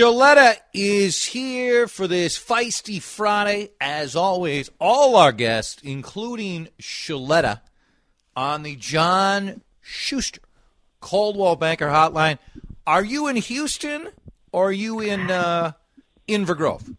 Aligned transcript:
Sheletta 0.00 0.56
is 0.72 1.26
here 1.26 1.86
for 1.86 2.06
this 2.06 2.38
feisty 2.38 3.02
Friday. 3.02 3.72
As 3.82 4.16
always, 4.16 4.70
all 4.80 5.14
our 5.14 5.30
guests, 5.30 5.82
including 5.84 6.68
Sheletta, 6.80 7.60
on 8.34 8.62
the 8.62 8.76
John 8.76 9.60
Schuster 9.82 10.40
Coldwell 11.00 11.56
Banker 11.56 11.88
Hotline. 11.88 12.38
Are 12.86 13.04
you 13.04 13.28
in 13.28 13.36
Houston 13.36 14.08
or 14.52 14.68
are 14.68 14.72
you 14.72 15.00
in 15.00 15.30
uh, 15.30 15.72
Inver 16.26 16.56
Grove? 16.56 16.96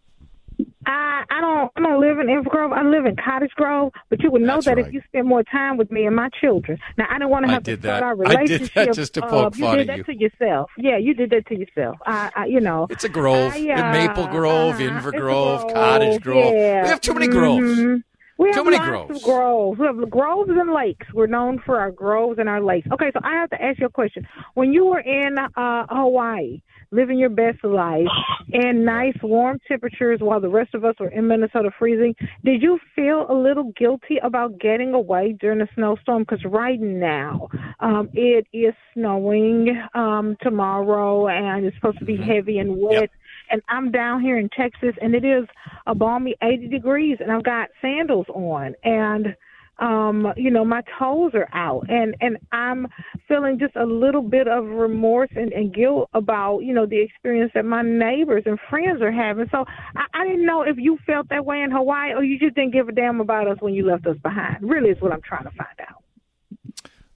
I 0.86 1.24
I 1.30 1.40
don't 1.40 1.72
I 1.76 1.80
don't 1.80 2.00
live 2.00 2.18
in 2.18 2.26
Inver 2.26 2.44
Grove. 2.50 2.72
I 2.72 2.82
live 2.82 3.06
in 3.06 3.16
Cottage 3.16 3.52
Grove. 3.56 3.92
But 4.10 4.22
you 4.22 4.30
would 4.30 4.42
know 4.42 4.54
That's 4.56 4.66
that 4.66 4.76
right. 4.76 4.86
if 4.86 4.92
you 4.92 5.02
spend 5.08 5.26
more 5.28 5.42
time 5.44 5.76
with 5.76 5.90
me 5.90 6.06
and 6.06 6.16
my 6.16 6.28
children. 6.40 6.78
Now 6.98 7.06
I 7.10 7.18
don't 7.18 7.30
want 7.30 7.46
to 7.46 7.52
have 7.52 7.62
to 7.64 7.78
start 7.78 7.82
that. 7.82 8.02
our 8.02 8.26
I 8.26 8.44
did 8.46 8.70
that 8.74 8.92
just 8.94 9.14
to 9.14 9.22
poke 9.22 9.32
uh, 9.32 9.42
poke 9.50 9.56
you 9.56 9.64
fun 9.64 9.78
did 9.78 9.90
at 9.90 9.96
that 9.96 9.98
you. 9.98 10.04
to 10.04 10.20
yourself. 10.20 10.70
Yeah, 10.78 10.98
you 10.98 11.14
did 11.14 11.30
that 11.30 11.46
to 11.46 11.58
yourself. 11.58 11.98
I, 12.06 12.30
I 12.36 12.46
you 12.46 12.60
know. 12.60 12.86
It's 12.90 13.04
a 13.04 13.08
grove. 13.08 13.52
I, 13.54 13.70
uh, 13.70 13.92
Maple 13.92 14.26
Grove, 14.28 14.74
uh-huh. 14.74 14.82
Inver 14.82 15.12
Grove, 15.12 15.72
Cottage 15.72 16.20
Grove. 16.22 16.54
Yeah. 16.54 16.82
We 16.82 16.88
have 16.88 17.00
too 17.00 17.14
many 17.14 17.28
groves. 17.28 17.78
Mhm. 17.78 18.02
We 18.38 18.50
Too 18.50 18.56
have 18.56 18.64
many 18.64 18.78
groves. 18.78 19.18
Of 19.18 19.22
groves. 19.22 19.78
We 19.78 19.86
have 19.86 20.10
groves 20.10 20.50
and 20.50 20.72
lakes. 20.72 21.06
We're 21.12 21.26
known 21.28 21.60
for 21.64 21.78
our 21.78 21.92
groves 21.92 22.38
and 22.40 22.48
our 22.48 22.60
lakes. 22.60 22.88
Okay, 22.90 23.10
so 23.12 23.20
I 23.22 23.34
have 23.34 23.50
to 23.50 23.62
ask 23.62 23.78
you 23.78 23.86
a 23.86 23.90
question. 23.90 24.26
When 24.54 24.72
you 24.72 24.86
were 24.86 24.98
in 25.00 25.38
uh, 25.38 25.86
Hawaii, 25.88 26.60
living 26.92 27.18
your 27.18 27.30
best 27.30 27.64
life 27.64 28.06
in 28.52 28.84
nice 28.84 29.16
warm 29.22 29.58
temperatures 29.66 30.20
while 30.20 30.40
the 30.40 30.48
rest 30.48 30.74
of 30.74 30.84
us 30.84 30.94
were 31.00 31.08
in 31.08 31.26
Minnesota 31.26 31.70
freezing, 31.78 32.14
did 32.44 32.62
you 32.62 32.78
feel 32.94 33.26
a 33.28 33.34
little 33.34 33.72
guilty 33.76 34.18
about 34.22 34.60
getting 34.60 34.94
away 34.94 35.36
during 35.40 35.60
a 35.60 35.68
snowstorm? 35.74 36.22
Because 36.22 36.44
right 36.44 36.80
now 36.80 37.48
um, 37.80 38.08
it 38.12 38.46
is 38.52 38.74
snowing 38.94 39.82
um, 39.94 40.36
tomorrow 40.42 41.28
and 41.28 41.64
it's 41.64 41.76
supposed 41.76 41.98
to 41.98 42.04
be 42.04 42.16
heavy 42.16 42.58
and 42.58 42.76
wet. 42.76 42.92
Yep. 42.92 43.10
and 43.50 43.62
I'm 43.68 43.90
down 43.90 44.20
here 44.20 44.38
in 44.38 44.48
Texas, 44.50 44.94
and 45.00 45.14
it 45.14 45.24
is 45.24 45.46
a 45.86 45.94
balmy 45.94 46.36
80 46.42 46.68
degrees, 46.68 47.18
and 47.20 47.32
I've 47.32 47.44
got 47.44 47.68
sandals 47.80 48.26
on, 48.28 48.74
and 48.84 49.34
um, 49.78 50.32
you 50.36 50.50
know 50.50 50.64
my 50.64 50.82
toes 50.98 51.32
are 51.34 51.48
out, 51.52 51.86
and 51.88 52.14
and 52.20 52.38
I'm 52.52 52.86
feeling 53.26 53.58
just 53.58 53.74
a 53.74 53.84
little 53.84 54.22
bit 54.22 54.46
of 54.46 54.64
remorse 54.66 55.30
and, 55.34 55.52
and 55.52 55.74
guilt 55.74 56.10
about 56.12 56.60
you 56.60 56.74
know 56.74 56.86
the 56.86 57.00
experience 57.00 57.52
that 57.54 57.64
my 57.64 57.82
neighbors 57.82 58.44
and 58.46 58.58
friends 58.68 59.00
are 59.02 59.10
having. 59.10 59.48
So 59.50 59.64
I, 59.96 60.04
I 60.14 60.26
didn't 60.26 60.46
know 60.46 60.62
if 60.62 60.76
you 60.78 60.98
felt 61.06 61.28
that 61.30 61.44
way 61.44 61.62
in 61.62 61.70
Hawaii, 61.70 62.12
or 62.12 62.22
you 62.22 62.38
just 62.38 62.54
didn't 62.54 62.72
give 62.72 62.88
a 62.88 62.92
damn 62.92 63.20
about 63.20 63.48
us 63.48 63.58
when 63.60 63.74
you 63.74 63.86
left 63.86 64.06
us 64.06 64.16
behind. 64.22 64.58
Really, 64.62 64.90
is 64.90 65.00
what 65.00 65.12
I'm 65.12 65.22
trying 65.22 65.44
to 65.44 65.50
find 65.50 65.80
out. 65.80 66.04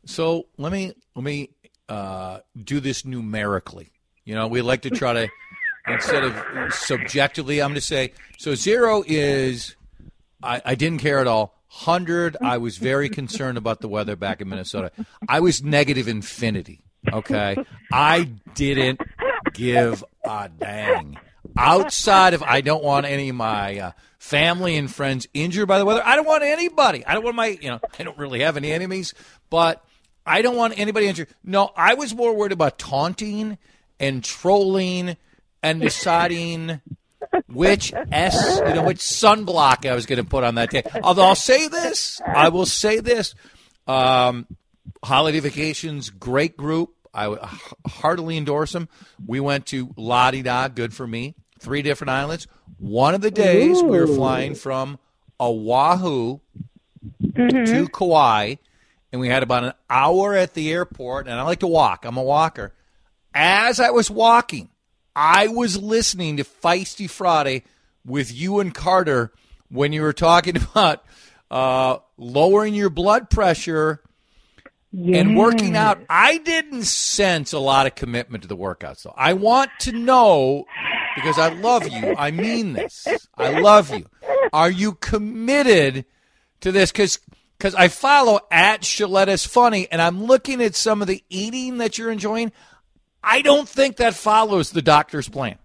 So 0.07 0.47
let 0.57 0.73
me 0.73 0.93
let 1.15 1.25
me 1.25 1.51
uh, 1.89 2.39
do 2.62 2.81
this 2.81 3.05
numerically. 3.05 3.91
You 4.25 4.34
know, 4.34 4.49
we 4.49 4.62
like 4.62 4.83
to 4.83 4.91
try 4.91 5.12
to 5.12 5.29
instead 5.87 6.25
of 6.25 6.73
subjectively. 6.73 7.61
I'm 7.61 7.69
going 7.69 7.75
to 7.75 7.81
say 7.81 8.12
so. 8.39 8.55
Zero 8.55 9.05
is 9.07 9.77
I, 10.43 10.62
I 10.65 10.75
didn't 10.75 11.01
care 11.01 11.19
at 11.19 11.27
all. 11.27 11.56
Hundred, 11.81 12.39
I 12.41 12.57
was 12.57 12.79
very 12.79 13.11
concerned 13.11 13.59
about 13.59 13.83
the 13.83 13.89
weather 13.89 14.17
back 14.17 14.41
in 14.41 14.49
Minnesota. 14.49 14.91
I 15.29 15.41
was 15.41 15.63
negative 15.63 16.09
infinity. 16.09 16.81
Okay, 17.13 17.55
I 17.93 18.31
didn't 18.55 18.99
give 19.53 20.03
a 20.25 20.49
dang. 20.49 21.19
Outside 21.59 22.33
of 22.33 22.43
I 22.43 22.63
don't 22.63 22.83
want 22.83 23.05
any 23.05 23.29
of 23.29 23.37
my 23.37 23.79
uh, 23.79 23.93
family 24.19 24.77
and 24.77 24.91
friends 24.91 25.29
injured 25.35 25.69
by 25.69 25.79
the 25.79 25.85
weather. 25.85 26.03
I 26.03 26.17
don't 26.17 26.27
want 26.27 26.45
anybody. 26.45 27.05
I 27.05 27.13
don't 27.13 27.23
want 27.23 27.37
my 27.37 27.59
you 27.61 27.69
know 27.69 27.81
I 27.99 28.05
don't 28.05 28.17
really 28.17 28.41
have 28.41 28.57
any 28.57 28.73
enemies, 28.73 29.13
but 29.51 29.85
I 30.25 30.41
don't 30.41 30.57
want 30.57 30.79
anybody 30.79 31.07
injured. 31.07 31.29
No, 31.45 31.73
I 31.77 31.93
was 31.93 32.15
more 32.15 32.35
worried 32.35 32.53
about 32.53 32.79
taunting 32.79 33.59
and 34.01 34.25
trolling 34.25 35.19
and 35.63 35.81
deciding 35.83 36.81
which 37.48 37.92
S, 38.12 38.59
you 38.67 38.75
know, 38.75 38.84
which 38.84 38.98
sunblock 38.98 39.89
I 39.89 39.95
was 39.95 40.06
going 40.06 40.23
to 40.23 40.29
put 40.29 40.45
on 40.45 40.56
that 40.56 40.70
day. 40.70 40.83
Although 41.03 41.25
I'll 41.25 41.34
say 41.34 41.69
this, 41.69 42.20
I 42.27 42.48
will 42.48 42.67
say 42.67 43.01
this: 43.01 43.34
um, 43.87 44.47
holiday 45.05 45.41
vacations, 45.41 46.11
great 46.11 46.56
group. 46.56 46.91
I 47.15 47.37
heartily 47.87 48.37
endorse 48.37 48.72
them. 48.72 48.88
We 49.27 49.41
went 49.41 49.66
to 49.66 49.93
La 49.97 50.31
Di 50.31 50.43
Da, 50.43 50.69
good 50.69 50.93
for 50.93 51.06
me. 51.06 51.34
Three 51.59 51.81
different 51.81 52.11
islands. 52.11 52.47
One 52.78 53.15
of 53.15 53.22
the 53.22 53.31
days 53.31 53.82
we 53.82 53.99
were 53.99 54.06
flying 54.06 54.55
from 54.55 54.99
Oahu 55.41 56.41
to 57.34 57.88
Kauai, 57.88 58.56
and 59.12 59.21
we 59.21 59.28
had 59.28 59.43
about 59.43 59.65
an 59.65 59.72
hour 59.88 60.34
at 60.34 60.53
the 60.53 60.71
airport. 60.71 61.27
And 61.27 61.41
I 61.41 61.43
like 61.43 61.61
to 61.61 61.66
walk. 61.66 62.05
I'm 62.05 62.19
a 62.19 62.22
walker. 62.22 62.75
As 63.32 63.81
I 63.81 63.91
was 63.91 64.11
walking, 64.11 64.69
I 65.16 65.49
was 65.49 65.78
listening 65.82 66.37
to 66.37 66.44
Feisty 66.44 67.09
Friday 67.09 67.65
with 68.04 68.31
you 68.32 68.60
and 68.60 68.75
Carter 68.75 69.32
when 69.71 69.94
you 69.94 70.03
were 70.03 70.12
talking 70.12 70.56
about 70.75 71.04
uh, 71.50 71.99
lowering 72.19 72.75
your 72.75 72.91
blood 72.91 73.31
pressure 73.31 74.03
and 74.93 75.37
working 75.37 75.75
out. 75.75 76.03
I 76.10 76.38
didn't 76.38 76.84
sense 76.84 77.55
a 77.55 77.59
lot 77.59 77.87
of 77.87 77.94
commitment 77.94 78.43
to 78.43 78.49
the 78.49 78.56
workouts, 78.56 79.03
though. 79.03 79.15
I 79.16 79.32
want 79.32 79.71
to 79.81 79.93
know 79.93 80.66
because 81.15 81.38
I 81.38 81.49
love 81.49 81.88
you. 81.88 82.15
I 82.16 82.31
mean 82.31 82.75
this. 82.75 83.09
I 83.34 83.59
love 83.60 83.91
you. 83.91 84.06
Are 84.53 84.71
you 84.71 84.93
committed 84.93 86.05
to 86.60 86.72
this? 86.72 86.93
Because 86.93 87.19
because 87.59 87.75
I 87.75 87.88
follow 87.88 88.41
at 88.50 88.82
Sheletta's 88.82 89.47
Funny, 89.47 89.88
and 89.91 90.03
I'm 90.03 90.25
looking 90.25 90.62
at 90.62 90.75
some 90.75 91.00
of 91.00 91.09
the 91.09 91.25
eating 91.31 91.78
that 91.78 91.97
you're 91.97 92.10
enjoying. 92.10 92.53
I 93.26 93.42
don't 93.42 93.69
think 93.69 93.97
that 93.97 94.14
follows 94.14 94.70
the 94.70 94.82
doctor's 94.82 95.28
plan. 95.28 95.59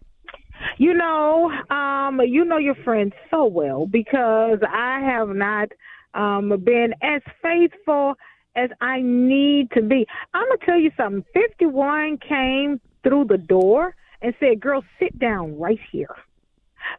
You 0.79 0.95
know, 0.95 1.51
um, 1.69 2.19
you 2.22 2.44
know 2.44 2.57
your 2.57 2.73
friend 2.73 3.13
so 3.29 3.45
well 3.45 3.85
because 3.85 4.59
I 4.67 4.99
have 4.99 5.29
not 5.29 5.69
um, 6.16 6.49
been 6.63 6.95
as 7.03 7.22
faithful 7.41 8.16
as 8.55 8.72
I 8.81 9.01
need 9.01 9.69
to 9.72 9.81
be. 9.83 10.07
I'm 10.33 10.47
gonna 10.47 10.57
tell 10.66 10.79
you 10.79 10.91
something. 10.97 11.23
Fifty 11.33 11.67
one 11.67 12.17
came 12.17 12.81
through 13.03 13.25
the 13.25 13.38
door 13.38 13.95
and 14.23 14.33
said, 14.39 14.59
"Girl, 14.59 14.83
sit 14.99 15.17
down 15.19 15.57
right 15.59 15.79
here." 15.91 16.16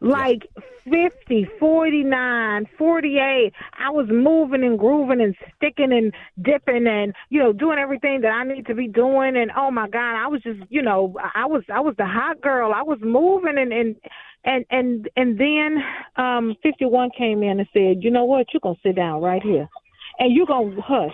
Like 0.01 0.47
fifty, 0.83 1.47
forty-nine, 1.59 2.67
forty-eight, 2.77 3.53
I 3.77 3.89
was 3.89 4.07
moving 4.09 4.63
and 4.63 4.77
grooving 4.77 5.21
and 5.21 5.35
sticking 5.55 5.93
and 5.93 6.13
dipping 6.43 6.87
and, 6.87 7.13
you 7.29 7.39
know, 7.39 7.53
doing 7.53 7.79
everything 7.79 8.21
that 8.21 8.31
I 8.31 8.43
need 8.43 8.65
to 8.67 8.75
be 8.75 8.87
doing. 8.87 9.37
And 9.37 9.51
oh 9.55 9.71
my 9.71 9.87
God, 9.87 10.15
I 10.15 10.27
was 10.27 10.41
just, 10.41 10.59
you 10.69 10.81
know, 10.81 11.15
I 11.35 11.45
was, 11.45 11.63
I 11.73 11.79
was 11.79 11.95
the 11.97 12.05
hot 12.05 12.41
girl. 12.41 12.73
I 12.73 12.83
was 12.83 12.99
moving 13.01 13.57
and, 13.57 13.71
and, 13.71 13.95
and, 14.43 14.65
and, 14.69 15.09
and 15.15 15.39
then, 15.39 15.77
um, 16.17 16.55
51 16.63 17.11
came 17.17 17.43
in 17.43 17.59
and 17.59 17.67
said, 17.73 18.03
you 18.03 18.11
know 18.11 18.25
what? 18.25 18.47
You're 18.53 18.61
going 18.61 18.75
to 18.75 18.81
sit 18.81 18.95
down 18.95 19.21
right 19.21 19.41
here 19.41 19.69
and 20.19 20.33
you're 20.35 20.45
going 20.45 20.75
to 20.75 20.81
hush 20.81 21.11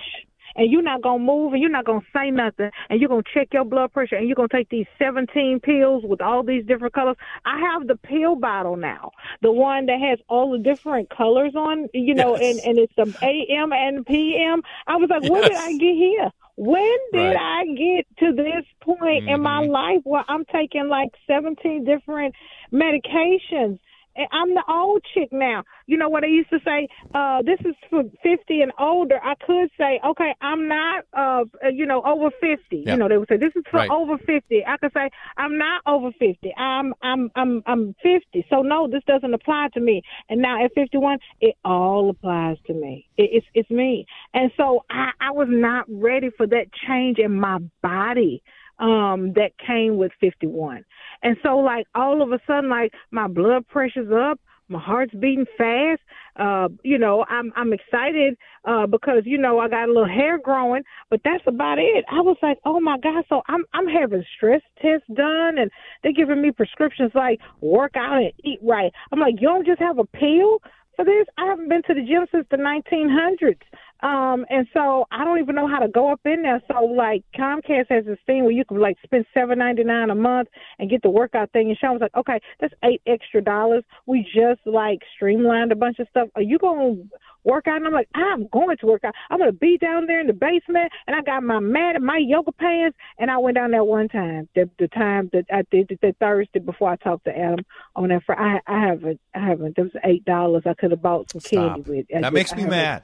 and 0.60 0.70
you're 0.72 0.82
not 0.82 1.02
gonna 1.02 1.24
move 1.24 1.54
and 1.54 1.62
you're 1.62 1.72
not 1.72 1.86
gonna 1.86 2.06
say 2.14 2.30
nothing 2.32 2.70
and 2.90 3.00
you're 3.00 3.10
gonna 3.10 3.24
check 3.34 3.48
your 3.54 3.64
blood 3.66 3.94
pressure 3.94 4.16
and 4.16 4.28
you're 4.28 4.36
gonna 4.36 4.50
take 4.50 4.70
these 4.70 4.86
17 5.00 5.62
pills 5.62 6.04
with 6.06 6.22
all 6.22 6.44
these 6.44 6.66
different 6.66 6.94
colors. 6.94 7.16
I 7.46 7.60
have 7.60 7.88
the 7.88 7.96
pill 7.96 8.36
bottle 8.36 8.76
now, 8.76 9.12
the 9.42 9.52
one 9.52 9.86
that 9.88 10.00
has 10.00 10.20
all 10.28 10.52
the 10.52 10.60
different 10.60 11.10
colors 11.10 11.56
on, 11.56 11.88
you 11.94 12.14
know, 12.14 12.38
Yes. 12.38 12.66
and 12.66 12.78
and 12.78 12.80
it's 12.80 12.94
the 12.96 13.26
AM 13.26 13.72
and 13.74 14.06
PM. 14.06 14.62
I 14.86 14.98
was 14.98 15.10
like, 15.10 15.24
when 15.30 15.42
did 15.44 15.54
I 15.54 15.72
get 15.78 15.96
here? 15.96 16.32
When 16.58 16.98
did 17.14 17.36
Right. 17.36 17.38
I 17.38 17.66
get 17.74 18.06
to 18.20 18.34
this 18.34 18.66
point 18.82 19.30
in 19.30 19.42
my 19.42 19.62
mm-hmm. 19.64 19.72
life 19.72 20.02
where 20.04 20.26
I'm 20.28 20.44
taking 20.46 20.90
like 20.90 21.10
17 21.26 21.86
different 21.86 22.36
medications? 22.74 23.80
And 24.20 24.28
I'm 24.34 24.54
the 24.54 24.64
old 24.70 25.02
chick 25.14 25.30
now. 25.32 25.64
You 25.88 25.96
know 25.98 26.10
what 26.10 26.26
I 26.26 26.28
used 26.28 26.50
to 26.50 26.60
say? 26.66 26.90
Uh, 27.16 27.42
this 27.42 27.58
is 27.62 27.74
for 27.90 28.04
50 28.22 28.62
and 28.62 28.72
older. 28.78 29.18
I 29.24 29.36
could 29.46 29.70
say, 29.78 29.98
okay, 30.06 30.36
I'm 30.42 30.68
not, 30.68 31.06
uh, 31.14 31.46
you 31.72 31.86
know, 31.86 32.02
over 32.06 32.30
50. 32.42 32.60
Yeah. 32.72 32.92
You 32.92 32.98
know, 33.00 33.08
they 33.08 33.18
would 33.18 33.30
say 33.30 33.38
this 33.38 33.54
is 33.56 33.64
for 33.72 33.78
Right. 33.78 33.90
over 33.90 34.18
50. 34.18 34.66
I 34.66 34.76
could 34.76 34.92
say 34.94 35.10
I'm 35.38 35.58
not 35.58 35.82
over 35.88 36.12
50. 36.20 36.54
I'm, 36.58 36.94
I'm, 37.02 37.32
I'm, 37.36 37.64
I'm 37.66 37.96
50. 38.04 38.46
So 38.50 38.62
no, 38.62 38.90
this 38.90 39.04
doesn't 39.08 39.34
apply 39.34 39.70
to 39.76 39.80
me. 39.80 40.02
And 40.28 40.42
now 40.42 40.64
at 40.66 40.74
51, 40.74 41.20
it 41.40 41.56
all 41.64 42.10
applies 42.10 42.58
to 42.68 42.74
me. 42.74 43.08
It, 43.16 43.30
it's, 43.32 43.48
it's 43.54 43.70
me. 43.70 44.06
And 44.34 44.52
so 44.58 44.84
I, 44.90 45.12
I 45.22 45.32
was 45.32 45.48
not 45.50 45.86
ready 45.88 46.30
for 46.36 46.46
that 46.48 46.66
change 46.86 47.20
in 47.20 47.40
my 47.40 47.60
body 47.82 48.44
um 48.80 49.34
that 49.34 49.52
came 49.66 49.98
with 49.98 50.12
51. 50.20 50.84
And 51.24 51.38
so 51.44 51.58
like 51.58 51.86
all 51.96 52.22
of 52.22 52.32
a 52.32 52.40
sudden 52.48 52.70
like 52.70 52.94
my 53.12 53.28
blood 53.28 53.68
pressure's 53.68 54.12
up, 54.12 54.40
my 54.68 54.80
heart's 54.80 55.14
beating 55.14 55.46
fast. 55.58 56.02
Uh 56.36 56.70
you 56.84 56.98
know, 56.98 57.26
I'm 57.30 57.52
I'm 57.56 57.74
excited 57.74 58.36
uh 58.66 58.88
because 58.88 59.24
you 59.26 59.38
know 59.38 59.60
I 59.60 59.68
got 59.70 59.86
a 59.86 59.94
little 59.94 60.08
hair 60.08 60.40
growing, 60.40 60.84
but 61.10 61.22
that's 61.24 61.44
about 61.48 61.80
it. 61.80 62.06
I 62.10 62.22
was 62.22 62.38
like, 62.42 62.58
"Oh 62.66 62.80
my 62.80 62.98
god, 63.00 63.26
so 63.30 63.42
I'm 63.48 63.66
I'm 63.74 63.88
having 63.88 64.24
stress 64.36 64.62
tests 64.82 65.08
done 65.14 65.58
and 65.58 65.70
they're 66.04 66.14
giving 66.14 66.42
me 66.42 66.52
prescriptions 66.52 67.12
like 67.16 67.40
work 67.62 67.94
out 67.96 68.22
and 68.22 68.34
eat 68.44 68.60
right." 68.64 68.92
I'm 69.12 69.20
like, 69.20 69.36
"You 69.40 69.50
don't 69.50 69.66
just 69.66 69.82
have 69.82 70.00
a 70.00 70.06
pill?" 70.06 70.60
for 71.00 71.06
this. 71.06 71.28
I 71.38 71.46
haven't 71.46 71.70
been 71.70 71.82
to 71.84 71.94
the 71.94 72.02
gym 72.02 72.26
since 72.30 72.46
the 72.52 72.58
1900s. 72.58 73.62
Um, 74.02 74.46
and 74.50 74.66
so 74.74 75.06
I 75.12 75.26
don't 75.26 75.40
even 75.40 75.56
know 75.56 75.68
how 75.68 75.80
to 75.80 75.90
go 75.90 76.12
up 76.12 76.22
in 76.26 76.44
there. 76.44 76.62
So 76.72 76.86
like 76.86 77.24
Comcast 77.38 77.88
has 77.90 78.06
this 78.06 78.18
thing 78.26 78.44
where 78.44 78.52
you 78.54 78.64
can 78.64 78.80
like 78.80 78.98
spend 79.04 79.26
seven 79.34 79.60
ninety 79.60 79.84
nine 79.84 80.10
a 80.10 80.16
month 80.16 80.48
and 80.80 80.90
get 80.90 81.02
the 81.02 81.10
workout 81.10 81.52
thing. 81.52 81.68
And 81.70 81.78
Sean 81.78 81.92
was 81.94 82.02
like, 82.02 82.16
okay, 82.16 82.40
that's 82.60 82.74
eight 82.84 83.02
extra 83.06 83.42
dollars. 83.42 83.84
We 84.06 84.24
just 84.24 84.62
like 84.66 85.00
streamlined 85.16 85.72
a 85.72 85.76
bunch 85.76 86.00
of 86.00 86.08
stuff. 86.10 86.30
Are 86.36 86.42
you 86.42 86.58
gonna 86.58 86.96
work 87.44 87.68
out? 87.68 87.78
And 87.78 87.88
I'm 87.88 87.94
like, 87.94 88.08
I'm 88.16 88.48
going 88.48 88.78
to 88.78 88.86
work 88.86 89.04
out. 89.04 89.14
I'm 89.30 89.40
gonna 89.40 89.52
be 89.52 89.78
down 89.78 90.06
there 90.08 90.22
in 90.22 90.28
the 90.28 90.34
basement, 90.34 90.92
and 91.08 91.16
I 91.16 91.22
got 91.22 91.44
my 91.44 91.60
mat 91.60 91.96
and 91.98 92.06
my 92.06 92.20
yoga 92.26 92.54
pants. 92.54 92.98
And 93.18 93.30
I 93.30 93.38
went 93.38 93.56
down 93.56 93.72
there 93.72 93.84
one 93.84 94.08
time. 94.08 94.48
The 94.56 94.70
the 94.80 94.88
time 94.88 95.30
that 95.34 95.46
I 95.52 95.64
did 95.72 95.90
the 96.02 96.16
Thursday 96.22 96.60
before 96.60 96.90
I 96.90 96.96
talked 96.96 97.26
to 97.26 97.38
Adam 97.38 97.66
on 97.98 98.08
that. 98.10 98.24
For 98.26 98.40
I 98.40 98.60
I 98.66 98.80
haven't 98.88 99.20
I 99.36 99.40
haven't. 99.46 99.76
There 99.76 99.86
was 99.86 99.94
eight 100.06 100.24
dollars. 100.24 100.64
I 100.66 100.74
could 100.74 100.92
have 100.92 101.02
bought 101.02 101.32
some 101.32 101.42
Stop. 101.42 101.76
candy 101.76 101.92
with. 101.92 102.06
I 102.12 102.22
That 102.22 102.22
just- 102.22 102.34
makes 102.34 102.56
me 102.56 102.66
mad. 102.66 103.04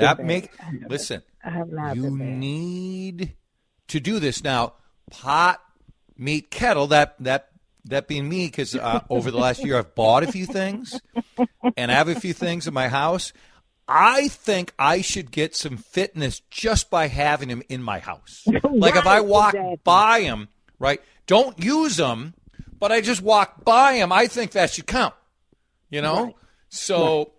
That 0.00 0.24
make 0.24 0.56
bad. 0.56 0.60
I 0.60 0.64
haven't- 0.64 0.90
listen. 0.90 1.22
I 1.44 1.50
have 1.50 1.68
not 1.68 1.96
You 1.96 2.10
need 2.10 3.34
to 3.88 4.00
do 4.00 4.18
this 4.18 4.44
now. 4.44 4.74
Pot, 5.10 5.60
meat, 6.16 6.50
kettle. 6.50 6.88
That 6.88 7.16
that 7.20 7.48
that 7.86 8.08
being 8.08 8.28
me 8.28 8.46
because 8.46 8.74
uh, 8.76 9.00
over 9.10 9.30
the 9.30 9.38
last 9.38 9.64
year 9.64 9.78
I've 9.78 9.94
bought 9.94 10.22
a 10.22 10.30
few 10.30 10.46
things 10.46 11.00
and 11.76 11.90
I 11.90 11.94
have 11.94 12.08
a 12.08 12.14
few 12.20 12.32
things 12.32 12.66
in 12.68 12.74
my 12.74 12.88
house. 12.88 13.32
I 13.88 14.28
think 14.28 14.72
I 14.78 15.00
should 15.00 15.32
get 15.32 15.56
some 15.56 15.76
fitness 15.76 16.40
just 16.50 16.90
by 16.90 17.08
having 17.08 17.48
them 17.48 17.62
in 17.68 17.82
my 17.82 17.98
house. 17.98 18.46
Like 18.70 18.96
if 18.96 19.06
I 19.06 19.20
walk 19.20 19.54
exactly. 19.54 19.80
by 19.82 20.20
them, 20.22 20.48
right? 20.78 21.02
Don't 21.26 21.62
use 21.62 21.96
them, 21.96 22.34
but 22.78 22.92
I 22.92 23.00
just 23.00 23.20
walk 23.20 23.64
by 23.64 23.94
them. 23.94 24.12
I 24.12 24.26
think 24.26 24.52
that 24.52 24.70
should 24.70 24.86
count. 24.86 25.14
You 25.90 26.02
know. 26.02 26.36
So 26.68 27.32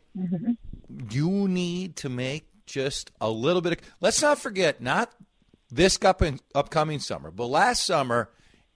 you 1.09 1.47
need 1.47 1.95
to 1.97 2.09
make 2.09 2.47
just 2.71 3.11
a 3.19 3.29
little 3.29 3.61
bit 3.61 3.73
of. 3.73 3.79
Let's 3.99 4.21
not 4.21 4.39
forget, 4.39 4.81
not 4.81 5.11
this 5.69 5.99
up 6.03 6.21
upcoming 6.55 6.99
summer, 6.99 7.31
but 7.31 7.47
last 7.47 7.85
summer, 7.85 8.29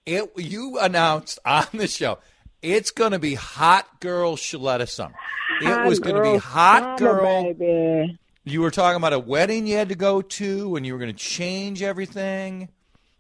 it 0.05 0.31
you 0.37 0.77
announced 0.79 1.39
on 1.45 1.65
the 1.73 1.87
show 1.87 2.19
it's 2.65 2.91
going 2.91 3.11
to 3.11 3.19
be 3.19 3.35
hot 3.35 3.99
girl 4.01 4.35
Sheletta 4.35 4.89
summer. 4.89 5.15
It 5.61 5.65
Hot 5.67 5.85
was 5.85 5.99
going 5.99 6.15
to 6.15 6.21
be 6.21 6.37
hot 6.37 6.99
summer, 6.99 7.21
girl. 7.21 7.53
baby. 7.53 8.17
You 8.43 8.61
were 8.61 8.71
talking 8.71 8.97
about 8.97 9.13
a 9.13 9.19
wedding 9.19 9.67
you 9.67 9.75
had 9.75 9.89
to 9.89 9.95
go 9.95 10.21
to, 10.21 10.75
and 10.75 10.85
you 10.85 10.93
were 10.93 10.99
going 10.99 11.11
to 11.11 11.17
change 11.17 11.81
everything. 11.81 12.69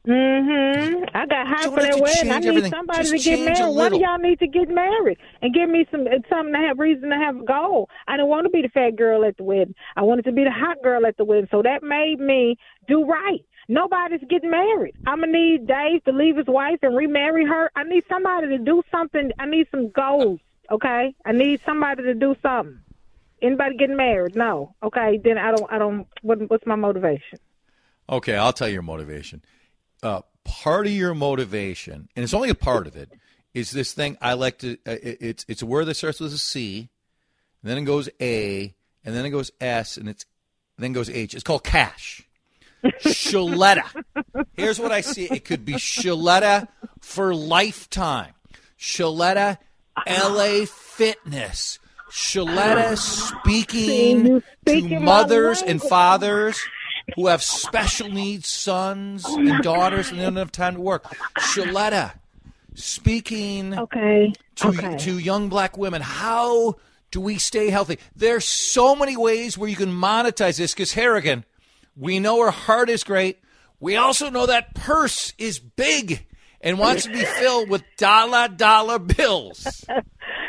Mhm. 0.05 1.09
I 1.13 1.25
got 1.25 1.47
high 1.47 1.63
Don't 1.63 1.73
for 1.73 1.81
that 1.81 1.93
to 1.93 2.01
wedding. 2.01 2.31
I 2.31 2.39
need 2.39 2.47
everything. 2.49 2.71
somebody 2.71 2.99
Just 3.09 3.11
to 3.23 3.29
get 3.29 3.45
married. 3.45 3.75
One 3.75 3.93
of 3.93 3.99
y'all 3.99 4.17
need 4.19 4.39
to 4.39 4.47
get 4.47 4.69
married 4.69 5.17
and 5.41 5.53
give 5.53 5.69
me 5.69 5.85
some 5.91 6.07
something 6.29 6.53
to 6.53 6.59
have 6.59 6.79
reason 6.79 7.09
to 7.09 7.15
have 7.15 7.37
a 7.37 7.43
goal. 7.43 7.89
I 8.07 8.17
didn't 8.17 8.29
want 8.29 8.45
to 8.45 8.49
be 8.51 8.61
the 8.61 8.69
fat 8.69 8.95
girl 8.95 9.25
at 9.25 9.37
the 9.37 9.43
wedding. 9.43 9.73
I 9.95 10.03
wanted 10.03 10.25
to 10.25 10.31
be 10.31 10.43
the 10.43 10.51
hot 10.51 10.81
girl 10.83 11.05
at 11.05 11.17
the 11.17 11.25
wedding. 11.25 11.47
So 11.49 11.61
that 11.63 11.81
made 11.83 12.19
me 12.19 12.57
do 12.87 13.03
right. 13.05 13.43
Nobody's 13.67 14.21
getting 14.29 14.51
married. 14.51 14.93
I'm 15.07 15.21
gonna 15.21 15.31
need 15.31 15.65
Dave 15.65 16.03
to 16.03 16.11
leave 16.11 16.37
his 16.37 16.45
wife 16.47 16.79
and 16.83 16.95
remarry 16.95 17.45
her. 17.45 17.71
I 17.75 17.83
need 17.83 18.03
somebody 18.07 18.47
to 18.49 18.59
do 18.59 18.83
something. 18.91 19.31
I 19.39 19.47
need 19.47 19.67
some 19.71 19.89
goals. 19.89 20.39
Okay, 20.71 21.15
I 21.25 21.31
need 21.31 21.61
somebody 21.65 22.03
to 22.03 22.13
do 22.13 22.35
something. 22.43 22.79
Anybody 23.41 23.75
getting 23.77 23.97
married? 23.97 24.35
No. 24.35 24.75
Okay, 24.83 25.19
then 25.23 25.37
I 25.37 25.51
don't. 25.51 25.71
I 25.71 25.77
don't. 25.79 26.07
What, 26.21 26.47
what's 26.49 26.65
my 26.67 26.75
motivation? 26.75 27.39
Okay, 28.09 28.35
I'll 28.35 28.53
tell 28.53 28.67
you 28.67 28.73
your 28.75 28.81
motivation. 28.83 29.41
Uh, 30.03 30.21
part 30.43 30.85
of 30.87 30.91
your 30.93 31.13
motivation, 31.13 32.07
and 32.15 32.23
it's 32.23 32.33
only 32.33 32.49
a 32.49 32.55
part 32.55 32.87
of 32.87 32.95
it, 32.95 33.11
is 33.53 33.71
this 33.71 33.93
thing 33.93 34.17
I 34.21 34.33
like 34.33 34.59
to. 34.59 34.77
Uh, 34.87 34.91
it- 35.01 35.17
it's 35.21 35.45
it's 35.47 35.61
a 35.61 35.65
word 35.65 35.85
that 35.85 35.95
starts 35.95 36.19
with 36.19 36.33
a 36.33 36.37
C, 36.37 36.89
and 37.63 37.71
then 37.71 37.77
it 37.77 37.85
goes 37.85 38.09
A, 38.21 38.73
and 39.03 39.15
then 39.15 39.25
it 39.25 39.29
goes 39.31 39.51
S, 39.61 39.97
and 39.97 40.07
it's 40.09 40.25
then 40.77 40.93
goes 40.93 41.09
H. 41.09 41.33
It's 41.33 41.43
called 41.43 41.63
cash. 41.63 42.21
Sheletta. 43.03 44.03
Here's 44.53 44.79
what 44.79 44.91
I 44.91 45.01
see. 45.01 45.25
It 45.25 45.43
could 45.45 45.65
be 45.65 45.73
Sheletta 45.73 46.67
for 47.01 47.33
lifetime. 47.33 48.33
Sheletta 48.79 49.57
LA 50.07 50.65
Fitness. 50.65 51.79
Sheletta 52.11 52.95
speaking 52.97 54.43
to 54.65 54.99
mothers 54.99 55.61
and 55.63 55.81
fathers 55.81 56.59
who 57.15 57.27
have 57.27 57.43
special 57.43 58.09
needs 58.09 58.47
sons 58.47 59.25
and 59.25 59.61
daughters 59.61 60.09
and 60.09 60.19
they 60.19 60.23
don't 60.23 60.35
have 60.37 60.51
time 60.51 60.75
to 60.75 60.81
work. 60.81 61.03
Sheletta 61.37 62.13
speaking 62.73 63.77
Okay. 63.77 64.33
to, 64.55 64.67
okay. 64.69 64.97
to 64.97 65.17
young 65.19 65.49
black 65.49 65.77
women. 65.77 66.01
How 66.01 66.75
do 67.11 67.21
we 67.21 67.37
stay 67.37 67.69
healthy? 67.69 67.99
There's 68.15 68.45
so 68.45 68.95
many 68.95 69.15
ways 69.15 69.57
where 69.57 69.69
you 69.69 69.75
can 69.75 69.91
monetize 69.91 70.57
this 70.57 70.73
because 70.73 70.93
Harrigan, 70.93 71.45
we 71.95 72.19
know 72.19 72.41
her 72.43 72.51
heart 72.51 72.89
is 72.89 73.03
great. 73.03 73.39
We 73.79 73.95
also 73.95 74.29
know 74.29 74.45
that 74.47 74.73
purse 74.73 75.33
is 75.37 75.59
big 75.59 76.25
and 76.61 76.79
wants 76.79 77.03
to 77.03 77.11
be 77.11 77.23
filled 77.39 77.69
with 77.69 77.83
dollar 77.97 78.47
dollar 78.47 78.99
bills. 78.99 79.85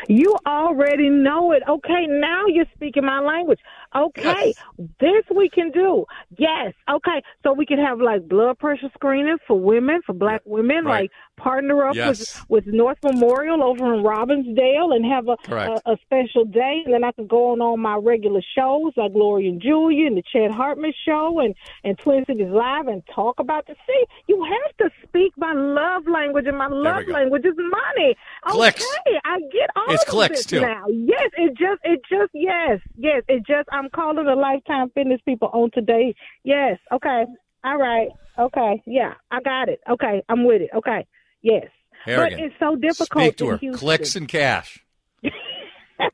You 0.09 0.37
already 0.45 1.09
know 1.09 1.51
it. 1.51 1.63
Okay, 1.67 2.05
now 2.07 2.45
you're 2.47 2.65
speaking 2.73 3.03
my 3.03 3.19
language. 3.19 3.59
Okay, 3.95 4.53
this 4.99 5.23
we 5.33 5.49
can 5.49 5.71
do. 5.71 6.05
Yes. 6.37 6.73
Okay, 6.89 7.21
so 7.43 7.53
we 7.53 7.65
can 7.65 7.79
have 7.79 7.99
like 7.99 8.27
blood 8.27 8.59
pressure 8.59 8.89
screening 8.93 9.37
for 9.47 9.59
women, 9.59 10.01
for 10.05 10.13
black 10.13 10.41
women, 10.45 10.85
Right. 10.85 11.01
like 11.03 11.11
partner 11.37 11.85
up 11.87 11.95
Yes. 11.95 12.43
with 12.49 12.65
with 12.65 12.73
North 12.73 12.97
Memorial 13.03 13.63
over 13.63 13.93
in 13.93 14.03
Robbinsdale 14.03 14.95
and 14.95 15.05
have 15.05 15.27
a, 15.27 15.37
a 15.55 15.93
a 15.93 15.97
special 16.03 16.43
day, 16.45 16.81
and 16.85 16.93
then 16.93 17.03
I 17.03 17.11
can 17.13 17.27
go 17.27 17.51
on 17.51 17.61
all 17.61 17.77
my 17.77 17.95
regular 17.95 18.41
shows 18.57 18.93
like 18.97 19.13
Gloria 19.13 19.49
and 19.51 19.61
Julia 19.61 20.07
and 20.07 20.17
the 20.17 20.23
Chad 20.33 20.51
Hartman 20.51 20.93
show 21.07 21.39
and 21.39 21.55
and 21.83 21.97
Twin 21.99 22.25
Cities 22.25 22.47
Live 22.49 22.87
and 22.87 23.01
talk 23.13 23.39
about 23.39 23.67
the 23.67 23.75
see. 23.87 24.03
You 24.27 24.43
have 24.43 24.77
to 24.89 24.95
speak 25.07 25.33
my 25.37 25.53
love 25.53 26.03
language, 26.07 26.45
and 26.47 26.57
my 26.57 26.67
love 26.67 27.07
language 27.07 27.45
is 27.45 27.53
money. 27.57 28.15
Clicks. 28.45 28.83
Okay, 29.07 29.19
I 29.25 29.39
get 29.51 29.69
all 29.75 29.85
It's 29.93 30.03
of 30.03 30.09
clicks, 30.09 30.37
this 30.39 30.45
too. 30.47 30.61
now. 30.61 30.85
Yes, 30.89 31.29
it 31.37 31.51
just, 31.57 31.81
it 31.83 32.01
just, 32.09 32.31
yes, 32.33 32.79
yes, 32.97 33.23
it 33.27 33.45
just. 33.45 33.69
I'm 33.71 33.89
calling 33.89 34.25
the 34.25 34.35
Lifetime 34.35 34.89
Fitness 34.95 35.21
people 35.25 35.49
on 35.53 35.69
today. 35.73 36.15
Yes, 36.43 36.77
okay, 36.91 37.25
all 37.63 37.77
right, 37.77 38.09
okay, 38.39 38.81
yeah, 38.85 39.13
I 39.31 39.41
got 39.41 39.69
it. 39.69 39.79
Okay, 39.89 40.23
I'm 40.29 40.45
with 40.45 40.61
it. 40.61 40.69
Okay, 40.75 41.05
yes, 41.51 41.67
Harrigan, 42.05 42.39
but 42.39 42.45
it's 42.45 42.55
so 42.59 42.75
difficult. 42.75 43.23
Speak 43.25 43.37
to 43.37 43.45
in 43.45 43.51
her. 43.51 43.57
Houston. 43.57 43.79
Clicks 43.79 44.15
and 44.15 44.27
cash. 44.27 44.83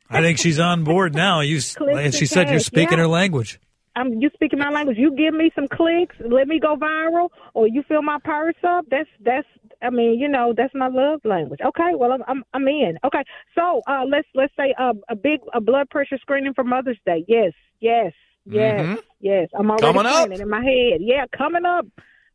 I 0.09 0.21
think 0.21 0.37
she's 0.37 0.59
on 0.59 0.83
board 0.83 1.13
now. 1.15 1.41
You, 1.41 1.57
s- 1.57 1.75
Clicks 1.75 1.97
as 1.99 2.13
she 2.15 2.21
and 2.21 2.29
said, 2.29 2.49
you're 2.49 2.59
speaking 2.59 2.97
yeah. 2.97 3.03
her 3.03 3.07
language. 3.07 3.59
I'm 3.95 4.13
you 4.21 4.29
speaking 4.33 4.57
my 4.59 4.69
language. 4.69 4.97
You 4.97 5.15
give 5.15 5.33
me 5.35 5.51
some 5.53 5.67
clicks, 5.67 6.15
let 6.19 6.47
me 6.47 6.59
go 6.59 6.75
viral, 6.75 7.29
or 7.53 7.67
you 7.67 7.83
fill 7.87 8.01
my 8.01 8.17
purse 8.23 8.55
up. 8.63 8.85
That's 8.89 9.09
that's. 9.23 9.47
I 9.83 9.89
mean, 9.89 10.17
you 10.17 10.29
know, 10.29 10.53
that's 10.55 10.73
my 10.73 10.87
love 10.87 11.19
language. 11.25 11.59
Okay, 11.63 11.91
well, 11.95 12.11
I'm 12.13 12.23
I'm, 12.27 12.43
I'm 12.53 12.67
in. 12.67 12.97
Okay, 13.03 13.23
so 13.53 13.81
uh, 13.87 14.03
let's 14.07 14.27
let's 14.33 14.53
say 14.57 14.73
uh, 14.79 14.93
a 15.09 15.15
big 15.15 15.41
a 15.53 15.61
blood 15.61 15.89
pressure 15.89 16.17
screening 16.19 16.53
for 16.53 16.63
Mother's 16.63 16.97
Day. 17.05 17.23
Yes, 17.27 17.51
yes, 17.81 18.13
yes, 18.45 18.79
Mhm. 18.81 18.99
yes. 19.19 19.49
I'm 19.53 19.69
already 19.69 19.83
Coming 19.83 20.05
up. 20.07 20.31
in 20.31 20.49
my 20.49 20.63
head. 20.63 21.01
Yeah, 21.01 21.25
coming 21.37 21.65
up. 21.65 21.85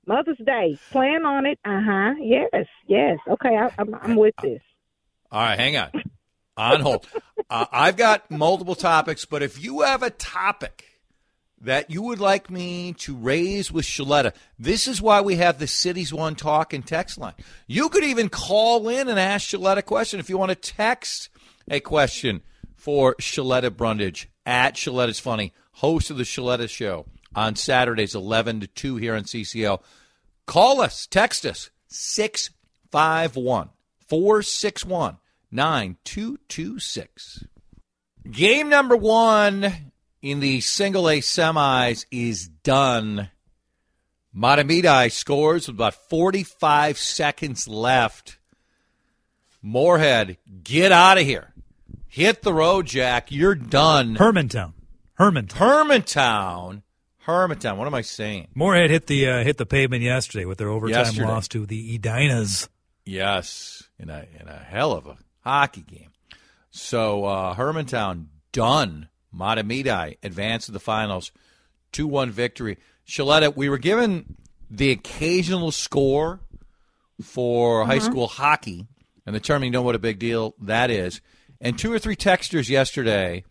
Mother's 0.09 0.39
Day. 0.45 0.79
Plan 0.91 1.25
on 1.25 1.47
it. 1.47 1.59
Uh 1.65 1.81
huh. 1.85 2.15
Yes, 2.21 2.67
yes. 2.87 3.19
Okay, 3.29 3.57
I, 3.57 3.71
I'm 3.79 3.95
I'm 3.95 4.17
with 4.17 4.35
this. 4.43 4.63
All 5.31 5.43
right, 5.43 5.59
hang 5.59 5.77
on. 5.77 5.91
On 6.57 6.81
hold. 6.81 7.07
Uh, 7.51 7.65
I've 7.73 7.97
got 7.97 8.31
multiple 8.31 8.75
topics, 8.75 9.25
but 9.25 9.43
if 9.43 9.63
you 9.63 9.81
have 9.81 10.03
a 10.03 10.11
topic 10.11 10.85
that 11.63 11.91
you 11.91 12.03
would 12.03 12.21
like 12.21 12.51
me 12.51 12.93
to 12.99 13.17
raise 13.17 13.73
with 13.73 13.87
Sheletta, 13.87 14.35
this 14.59 14.87
is 14.87 15.01
why 15.01 15.23
we 15.23 15.37
have 15.37 15.59
the 15.59 15.67
Cities 15.67 16.13
One 16.13 16.35
Talk 16.35 16.75
and 16.75 16.87
text 16.87 17.17
line. 17.17 17.33
You 17.67 17.89
could 17.89 18.05
even 18.05 18.29
call 18.29 18.87
in 18.91 19.09
and 19.09 19.19
ask 19.19 19.49
Sheletta 19.49 19.79
a 19.79 19.83
question 19.83 20.21
if 20.21 20.29
you 20.29 20.37
want 20.37 20.51
to 20.51 20.57
text 20.57 21.31
a 21.71 21.81
question 21.81 22.43
for 22.77 23.15
Sheletta 23.15 23.71
Brundidge 23.71 24.27
at 24.45 24.75
Sheletta's 24.75 25.21
Funny, 25.21 25.55
host 25.73 26.11
of 26.11 26.19
the 26.19 26.25
Sheletta 26.25 26.69
Show 26.69 27.07
on 27.35 27.57
Saturdays 27.57 28.15
11 28.15 28.61
to 28.61 28.67
2 28.67 28.97
here 28.97 29.15
on 29.15 29.25
CCO. 29.25 29.81
Call 30.49 30.81
us, 30.81 31.07
text 31.07 31.45
us, 31.45 31.69
651 31.89 33.69
461 34.07 35.19
9226. 35.51 37.45
Game 38.31 38.71
number 38.71 38.97
one 38.97 39.93
in 40.23 40.41
the 40.41 40.63
single 40.63 41.11
A 41.11 41.19
semis 41.19 42.07
is 42.11 42.49
done. 42.49 43.29
Mahtomedi 44.35 45.13
scores 45.13 45.67
with 45.67 45.77
about 45.77 46.09
45 46.09 46.97
seconds 46.97 47.69
left. 47.69 48.39
Moorhead, 49.61 50.39
get 50.65 50.93
out 50.93 51.19
of 51.19 51.25
here. 51.25 51.53
Hit 52.07 52.41
the 52.41 52.55
road, 52.55 52.87
Jack. 52.87 53.31
You're 53.31 53.55
done. 53.55 54.17
Hermantown. 54.17 54.73
Hermantown. 55.21 55.59
Hermantown. 55.59 56.83
Hermantown. 57.29 57.77
What 57.77 57.87
am 57.87 57.95
I 57.95 58.01
saying? 58.01 58.49
Moorhead 58.55 58.91
hit 58.91 59.07
the 59.07 59.29
uh, 59.29 59.45
hit 59.45 59.59
the 59.59 59.67
pavement 59.67 60.03
yesterday 60.03 60.47
with 60.47 60.59
their 60.59 60.71
overtime 60.71 61.05
Yesterday. 61.05 61.29
loss 61.29 61.47
to 61.49 61.67
the 61.67 61.99
Edinas. 61.99 62.69
Yes, 63.05 63.83
in 63.99 64.09
a 64.09 64.27
in 64.41 64.49
a 64.49 64.57
hell 64.59 64.93
of 64.93 65.07
a 65.07 65.17
hockey 65.45 65.83
game. 65.83 66.11
So 66.71 67.25
uh, 67.25 67.55
Hermantown 67.55 68.27
done. 68.53 69.09
Mahtomedi 69.35 70.17
advanced 70.23 70.67
to 70.67 70.73
the 70.73 70.81
finals. 70.81 71.31
2 71.93 72.07
1 72.07 72.31
victory. 72.31 72.79
Sheletta, 73.07 73.55
we 73.55 73.69
were 73.69 73.79
given 73.79 74.37
the 74.71 74.91
occasional 74.91 75.71
score 75.71 76.41
for 77.23 77.85
high 77.85 77.99
school 77.99 78.27
hockey, 78.27 78.87
and 79.27 79.35
the 79.35 79.41
term 79.41 79.65
you 79.65 79.71
know 79.71 79.83
what 79.83 79.95
a 79.95 79.99
big 79.99 80.19
deal 80.19 80.55
that 80.61 80.91
is. 80.91 81.21
And 81.61 81.79
two 81.79 81.93
or 81.93 81.99
three 81.99 82.17
texters 82.17 82.69
yesterday, 82.69 83.45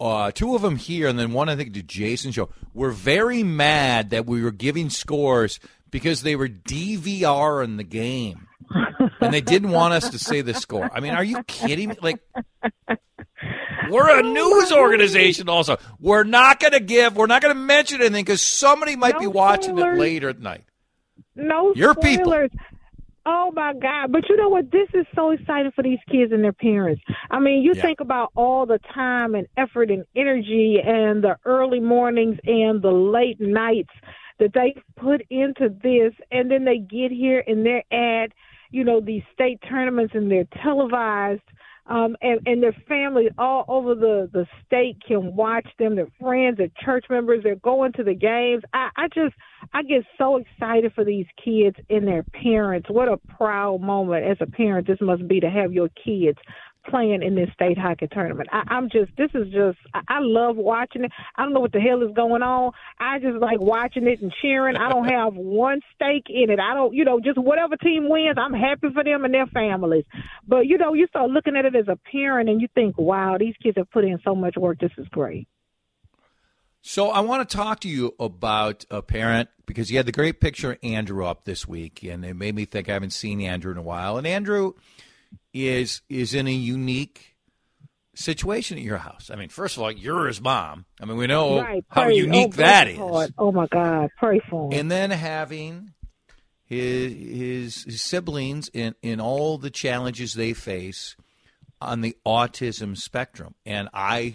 uh, 0.00 0.30
two 0.32 0.54
of 0.54 0.62
them 0.62 0.76
here, 0.76 1.08
and 1.08 1.18
then 1.18 1.32
one 1.32 1.48
I 1.48 1.56
think 1.56 1.74
to 1.74 1.82
Jason 1.82 2.32
show, 2.32 2.50
were 2.74 2.90
very 2.90 3.42
mad 3.42 4.10
that 4.10 4.26
we 4.26 4.42
were 4.42 4.50
giving 4.50 4.90
scores 4.90 5.60
because 5.90 6.22
they 6.22 6.36
were 6.36 6.48
DVR 6.48 7.64
in 7.64 7.76
the 7.76 7.84
game. 7.84 8.46
and 9.20 9.32
they 9.32 9.40
didn't 9.40 9.70
want 9.70 9.94
us 9.94 10.10
to 10.10 10.18
say 10.18 10.40
the 10.42 10.54
score. 10.54 10.90
I 10.92 11.00
mean, 11.00 11.14
are 11.14 11.24
you 11.24 11.42
kidding 11.44 11.88
me? 11.90 11.96
Like, 12.02 12.20
we're 13.90 14.18
a 14.18 14.22
news 14.22 14.72
organization. 14.72 15.48
Also, 15.48 15.78
we're 15.98 16.24
not 16.24 16.60
going 16.60 16.72
to 16.72 16.80
give. 16.80 17.16
We're 17.16 17.26
not 17.26 17.40
going 17.40 17.54
to 17.54 17.60
mention 17.60 18.00
anything 18.00 18.24
because 18.24 18.42
somebody 18.42 18.96
might 18.96 19.14
No 19.14 19.20
be 19.20 19.26
watching 19.26 19.78
it 19.78 19.98
later 19.98 20.28
at 20.28 20.40
night. 20.40 20.64
No 21.34 21.72
Your 21.74 21.94
people. 21.94 22.48
Oh 23.30 23.52
my 23.54 23.74
God! 23.74 24.10
But 24.10 24.26
you 24.30 24.38
know 24.38 24.48
what? 24.48 24.70
This 24.72 24.88
is 24.94 25.04
so 25.14 25.32
exciting 25.32 25.70
for 25.76 25.82
these 25.82 25.98
kids 26.10 26.32
and 26.32 26.42
their 26.42 26.54
parents. 26.54 27.02
I 27.30 27.38
mean, 27.38 27.62
you 27.62 27.74
Yeah. 27.74 27.82
think 27.82 28.00
about 28.00 28.30
all 28.34 28.64
the 28.64 28.78
time 28.94 29.34
and 29.34 29.46
effort 29.58 29.90
and 29.90 30.06
energy 30.16 30.80
and 30.80 31.22
the 31.22 31.36
early 31.44 31.78
mornings 31.78 32.38
and 32.46 32.80
the 32.80 32.90
late 32.90 33.38
nights 33.38 33.92
that 34.38 34.54
they 34.54 34.74
put 34.96 35.20
into 35.28 35.68
this, 35.82 36.14
and 36.30 36.50
then 36.50 36.64
they 36.64 36.78
get 36.78 37.10
here 37.10 37.44
and 37.46 37.66
they're 37.66 37.84
at, 37.92 38.32
you 38.70 38.82
know, 38.82 38.98
these 38.98 39.24
state 39.34 39.58
tournaments 39.68 40.14
and 40.14 40.30
they're 40.30 40.48
televised. 40.62 41.42
Um, 41.88 42.16
and, 42.20 42.40
and 42.46 42.62
their 42.62 42.76
families 42.86 43.30
all 43.38 43.64
over 43.66 43.94
the, 43.94 44.28
the 44.32 44.46
state 44.66 44.98
can 45.06 45.34
watch 45.34 45.66
them. 45.78 45.96
Their 45.96 46.08
friends, 46.20 46.58
their 46.58 46.68
church 46.84 47.06
members, 47.08 47.42
they're 47.42 47.56
going 47.56 47.92
to 47.94 48.04
the 48.04 48.14
games. 48.14 48.62
I, 48.74 48.90
I 48.96 49.08
just, 49.08 49.34
I 49.72 49.82
get 49.82 50.04
so 50.18 50.36
excited 50.36 50.92
for 50.94 51.04
these 51.04 51.26
kids 51.42 51.76
and 51.88 52.06
their 52.06 52.24
parents. 52.24 52.90
What 52.90 53.08
a 53.08 53.16
proud 53.16 53.80
moment 53.80 54.26
as 54.26 54.36
a 54.40 54.46
parent 54.46 54.86
this 54.86 54.98
must 55.00 55.26
be 55.26 55.40
to 55.40 55.48
have 55.48 55.72
your 55.72 55.88
kids 56.04 56.38
playing 56.88 57.22
in 57.22 57.34
this 57.34 57.48
state 57.52 57.78
hockey 57.78 58.08
tournament. 58.10 58.48
I, 58.52 58.62
I'm 58.68 58.90
just, 58.90 59.12
this 59.16 59.30
is 59.34 59.52
just, 59.52 59.78
I, 59.94 60.00
I 60.08 60.18
love 60.20 60.56
watching 60.56 61.04
it. 61.04 61.12
I 61.36 61.42
don't 61.42 61.52
know 61.52 61.60
what 61.60 61.72
the 61.72 61.80
hell 61.80 62.02
is 62.02 62.14
going 62.14 62.42
on. 62.42 62.72
I 62.98 63.18
just 63.18 63.38
like 63.38 63.60
watching 63.60 64.06
it 64.06 64.20
and 64.20 64.32
cheering. 64.42 64.76
I 64.76 64.88
don't 64.88 65.08
have 65.08 65.34
one 65.34 65.80
stake 65.94 66.26
in 66.28 66.50
it. 66.50 66.58
I 66.58 66.74
don't, 66.74 66.94
you 66.94 67.04
know, 67.04 67.20
just 67.20 67.38
whatever 67.38 67.76
team 67.76 68.08
wins, 68.08 68.36
I'm 68.38 68.54
happy 68.54 68.88
for 68.92 69.04
them 69.04 69.24
and 69.24 69.34
their 69.34 69.46
families. 69.46 70.04
But 70.46 70.66
you 70.66 70.78
know, 70.78 70.94
you 70.94 71.06
start 71.06 71.30
looking 71.30 71.56
at 71.56 71.64
it 71.64 71.76
as 71.76 71.88
a 71.88 71.98
parent 72.10 72.48
and 72.48 72.60
you 72.60 72.68
think, 72.74 72.98
wow, 72.98 73.36
these 73.38 73.54
kids 73.62 73.76
have 73.76 73.90
put 73.90 74.04
in 74.04 74.18
so 74.24 74.34
much 74.34 74.56
work. 74.56 74.78
This 74.78 74.92
is 74.98 75.06
great. 75.08 75.48
So 76.80 77.10
I 77.10 77.20
want 77.20 77.48
to 77.48 77.56
talk 77.56 77.80
to 77.80 77.88
you 77.88 78.14
about 78.18 78.84
a 78.90 79.02
parent 79.02 79.50
because 79.66 79.90
you 79.90 79.96
had 79.96 80.06
the 80.06 80.12
great 80.12 80.40
picture 80.40 80.72
of 80.72 80.78
Andrew 80.82 81.26
up 81.26 81.44
this 81.44 81.66
week, 81.66 82.02
and 82.04 82.24
it 82.24 82.34
made 82.34 82.54
me 82.54 82.64
think 82.64 82.88
I 82.88 82.92
haven't 82.92 83.12
seen 83.12 83.40
Andrew 83.40 83.72
in 83.72 83.78
a 83.78 83.82
while. 83.82 84.16
And 84.16 84.26
Andrew 84.26 84.74
is 85.52 86.02
is 86.08 86.34
in 86.34 86.46
a 86.46 86.52
unique 86.52 87.36
situation 88.14 88.78
at 88.78 88.84
your 88.84 88.98
house. 88.98 89.30
I 89.32 89.36
mean, 89.36 89.48
first 89.48 89.76
of 89.76 89.82
all, 89.82 89.90
you're 89.90 90.26
his 90.26 90.40
mom. 90.40 90.86
I 91.00 91.04
mean, 91.04 91.16
we 91.16 91.26
know 91.26 91.60
right. 91.60 91.84
how 91.88 92.04
Pray. 92.04 92.16
unique 92.16 92.54
oh, 92.54 92.56
that 92.56 92.88
is. 92.88 92.98
heart. 92.98 93.30
Oh 93.38 93.52
my 93.52 93.66
God. 93.66 94.10
Pray 94.18 94.40
for 94.50 94.72
him. 94.72 94.78
And 94.78 94.90
then 94.90 95.10
having 95.10 95.92
his, 96.64 97.12
his 97.12 97.84
his 97.84 98.02
siblings 98.02 98.68
in 98.72 98.94
in 99.02 99.20
all 99.20 99.58
the 99.58 99.70
challenges 99.70 100.34
they 100.34 100.52
face 100.52 101.16
on 101.80 102.00
the 102.00 102.16
autism 102.26 102.96
spectrum, 102.96 103.54
and 103.64 103.88
I 103.94 104.34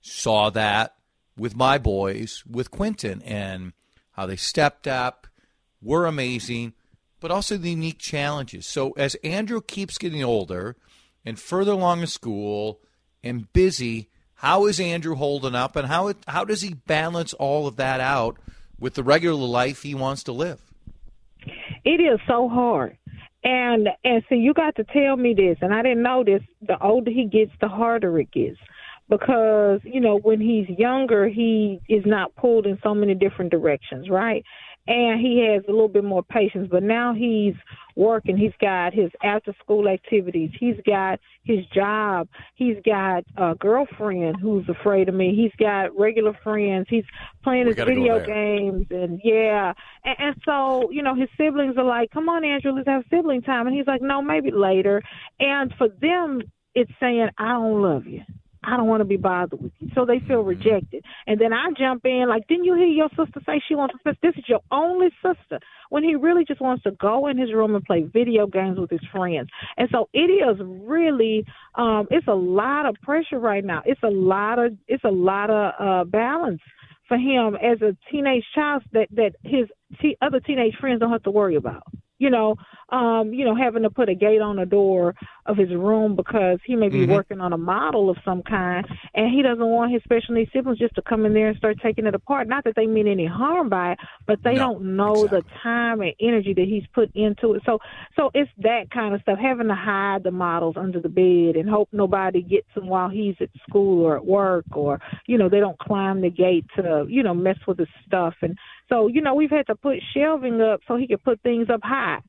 saw 0.00 0.50
that 0.50 0.94
with 1.36 1.54
my 1.54 1.78
boys, 1.78 2.42
with 2.48 2.70
Quentin, 2.70 3.22
and 3.22 3.72
how 4.12 4.26
they 4.26 4.36
stepped 4.36 4.88
up, 4.88 5.26
were 5.80 6.06
amazing, 6.06 6.72
but 7.20 7.30
also 7.30 7.56
the 7.56 7.70
unique 7.70 7.98
challenges. 7.98 8.66
So 8.66 8.92
as 8.92 9.14
Andrew 9.16 9.60
keeps 9.60 9.98
getting 9.98 10.22
older 10.22 10.76
and 11.24 11.38
further 11.38 11.72
along 11.72 12.00
in 12.00 12.06
school 12.06 12.80
and 13.22 13.52
busy, 13.52 14.08
how 14.34 14.66
is 14.66 14.78
Andrew 14.78 15.16
holding 15.16 15.54
up, 15.54 15.74
and 15.74 15.88
how 15.88 16.14
how 16.28 16.44
does 16.44 16.62
he 16.62 16.74
balance 16.74 17.32
all 17.34 17.66
of 17.66 17.76
that 17.76 18.00
out 18.00 18.38
with 18.78 18.94
the 18.94 19.02
regular 19.02 19.46
life 19.46 19.82
he 19.82 19.94
wants 19.94 20.22
to 20.24 20.32
live? 20.32 20.60
It 21.84 22.00
is 22.00 22.20
so 22.28 22.48
hard. 22.48 22.96
And 23.42 23.88
and 24.04 24.22
so 24.28 24.34
you 24.34 24.54
got 24.54 24.76
to 24.76 24.84
tell 24.84 25.16
me 25.16 25.34
this, 25.34 25.58
and 25.60 25.74
I 25.74 25.82
didn't 25.82 26.02
know 26.02 26.22
this. 26.24 26.42
The 26.66 26.80
older 26.80 27.10
he 27.10 27.26
gets, 27.26 27.52
the 27.60 27.68
harder 27.68 28.18
it 28.18 28.30
gets, 28.30 28.58
because 29.08 29.80
you 29.84 30.00
know 30.00 30.18
when 30.18 30.40
he's 30.40 30.68
younger, 30.78 31.28
he 31.28 31.80
is 31.88 32.04
not 32.06 32.34
pulled 32.36 32.66
in 32.66 32.78
so 32.82 32.94
many 32.94 33.14
different 33.14 33.50
directions, 33.50 34.08
right? 34.08 34.44
And 34.88 35.20
he 35.20 35.46
has 35.52 35.62
a 35.68 35.70
little 35.70 35.88
bit 35.88 36.02
more 36.02 36.22
patience. 36.22 36.66
But 36.70 36.82
now 36.82 37.12
he's 37.12 37.54
working. 37.94 38.38
He's 38.38 38.54
got 38.58 38.94
his 38.94 39.10
after 39.22 39.54
school 39.62 39.86
activities. 39.86 40.50
He's 40.58 40.76
got 40.86 41.20
his 41.44 41.66
job. 41.74 42.28
He's 42.54 42.76
got 42.86 43.24
a 43.36 43.54
girlfriend 43.54 44.36
who's 44.40 44.66
afraid 44.68 45.10
of 45.10 45.14
me. 45.14 45.34
He's 45.34 45.52
got 45.58 45.98
regular 45.98 46.32
friends. 46.42 46.86
He's 46.88 47.04
playing 47.44 47.66
We 47.66 47.74
his 47.74 47.84
video 47.84 48.24
games 48.24 48.86
and 48.90 49.20
yeah. 49.22 49.74
And, 50.04 50.16
and 50.18 50.36
so, 50.46 50.90
you 50.90 51.02
know, 51.02 51.14
his 51.14 51.28
siblings 51.36 51.76
are 51.76 51.84
like, 51.84 52.10
"Come 52.10 52.30
on, 52.30 52.44
Andrew, 52.44 52.72
let's 52.72 52.88
have 52.88 53.04
sibling 53.10 53.42
time." 53.42 53.66
And 53.66 53.76
he's 53.76 53.86
like, 53.86 54.00
"No, 54.00 54.22
maybe 54.22 54.50
later." 54.50 55.02
And 55.38 55.74
for 55.76 55.88
them, 56.00 56.40
it's 56.74 56.90
saying, 56.98 57.28
"I 57.36 57.52
don't 57.52 57.82
love 57.82 58.06
you. 58.06 58.22
I 58.68 58.76
don't 58.76 58.86
want 58.86 59.00
to 59.00 59.04
be 59.04 59.16
bothered 59.16 59.60
with 59.60 59.72
you." 59.78 59.88
So 59.94 60.04
they 60.04 60.20
feel 60.20 60.42
rejected. 60.42 61.04
And 61.26 61.40
then 61.40 61.52
I 61.52 61.70
jump 61.76 62.04
in 62.04 62.28
like, 62.28 62.46
"Didn't 62.48 62.64
you 62.64 62.74
hear 62.74 62.86
your 62.86 63.08
sister 63.10 63.40
say 63.46 63.60
she 63.66 63.74
wants 63.74 63.94
a 63.94 63.98
sister? 64.08 64.18
This 64.22 64.36
is 64.36 64.48
your 64.48 64.60
only 64.70 65.10
sister." 65.22 65.58
When 65.90 66.04
he 66.04 66.16
really 66.16 66.44
just 66.44 66.60
wants 66.60 66.82
to 66.82 66.90
go 66.92 67.28
in 67.28 67.38
his 67.38 67.52
room 67.52 67.74
and 67.74 67.82
play 67.82 68.02
video 68.02 68.46
games 68.46 68.78
with 68.78 68.90
his 68.90 69.00
friends. 69.10 69.48
And 69.78 69.88
so 69.90 70.08
it 70.12 70.30
is 70.30 70.58
really 70.60 71.46
um 71.74 72.06
it's 72.10 72.28
a 72.28 72.34
lot 72.34 72.86
of 72.86 72.94
pressure 73.02 73.38
right 73.38 73.64
now. 73.64 73.82
It's 73.86 74.02
a 74.02 74.10
lot 74.10 74.58
of 74.58 74.76
it's 74.86 75.04
a 75.04 75.10
lot 75.10 75.50
of 75.50 75.72
uh 75.78 76.04
balance 76.04 76.60
for 77.08 77.16
him 77.16 77.56
as 77.56 77.80
a 77.80 77.96
teenage 78.10 78.44
child 78.54 78.82
that 78.92 79.08
that 79.12 79.32
his 79.44 79.66
t- 80.00 80.16
other 80.20 80.40
teenage 80.40 80.76
friends 80.76 81.00
don't 81.00 81.10
have 81.10 81.22
to 81.22 81.30
worry 81.30 81.56
about. 81.56 81.84
You 82.18 82.30
know, 82.30 82.56
um, 82.90 83.32
you 83.32 83.44
know, 83.44 83.54
having 83.54 83.82
to 83.82 83.90
put 83.90 84.08
a 84.08 84.14
gate 84.14 84.40
on 84.40 84.56
the 84.56 84.66
door 84.66 85.14
of 85.46 85.56
his 85.56 85.70
room 85.70 86.16
because 86.16 86.58
he 86.64 86.74
may 86.76 86.88
be 86.88 87.00
Mhm. 87.00 87.06
working 87.06 87.40
on 87.40 87.52
a 87.52 87.58
model 87.58 88.10
of 88.10 88.16
some 88.24 88.42
kind, 88.42 88.84
and 89.14 89.32
he 89.32 89.42
doesn't 89.42 89.64
want 89.66 89.92
his 89.92 90.02
special 90.02 90.34
needs 90.34 90.50
siblings 90.52 90.78
just 90.78 90.94
to 90.96 91.02
come 91.02 91.24
in 91.26 91.32
there 91.32 91.48
and 91.48 91.56
start 91.56 91.78
taking 91.82 92.06
it 92.06 92.14
apart. 92.14 92.48
Not 92.48 92.64
that 92.64 92.74
they 92.76 92.86
mean 92.86 93.06
any 93.08 93.26
harm 93.26 93.68
by 93.68 93.92
it, 93.92 93.98
but 94.26 94.40
they 94.44 94.56
No, 94.56 94.58
don't 94.58 94.96
know 94.96 95.26
the 95.28 95.42
time 95.62 96.00
and 96.00 96.12
energy 96.20 96.54
that 96.54 96.66
he's 96.66 96.84
put 96.94 97.10
into 97.14 97.54
it. 97.54 97.62
So, 97.64 97.78
so 98.16 98.30
it's 98.34 98.50
that 98.58 98.90
kind 98.92 99.14
of 99.14 99.20
stuff. 99.22 99.38
Having 99.38 99.68
to 99.68 99.74
hide 99.74 100.22
the 100.24 100.30
models 100.30 100.76
under 100.76 101.00
the 101.00 101.08
bed 101.08 101.56
and 101.58 101.68
hope 101.68 101.88
nobody 101.92 102.42
gets 102.42 102.68
them 102.74 102.88
while 102.88 103.08
he's 103.08 103.36
at 103.40 103.50
school 103.68 104.04
or 104.04 104.16
at 104.16 104.24
work, 104.26 104.66
or 104.72 104.98
you 105.26 105.38
know, 105.38 105.48
they 105.48 105.60
don't 105.60 105.78
climb 105.78 106.20
the 106.20 106.30
gate 106.30 106.66
to 106.76 107.06
you 107.08 107.22
know 107.22 107.34
mess 107.34 107.58
with 107.66 107.78
his 107.78 107.88
stuff. 108.06 108.34
And 108.42 108.56
so, 108.88 109.08
you 109.08 109.20
know, 109.20 109.34
we've 109.34 109.50
had 109.50 109.66
to 109.66 109.74
put 109.74 109.98
shelving 110.14 110.60
up 110.60 110.80
so 110.88 110.96
he 110.96 111.06
can 111.06 111.18
put 111.18 111.40
things 111.42 111.68
up 111.72 111.80
high 111.82 112.20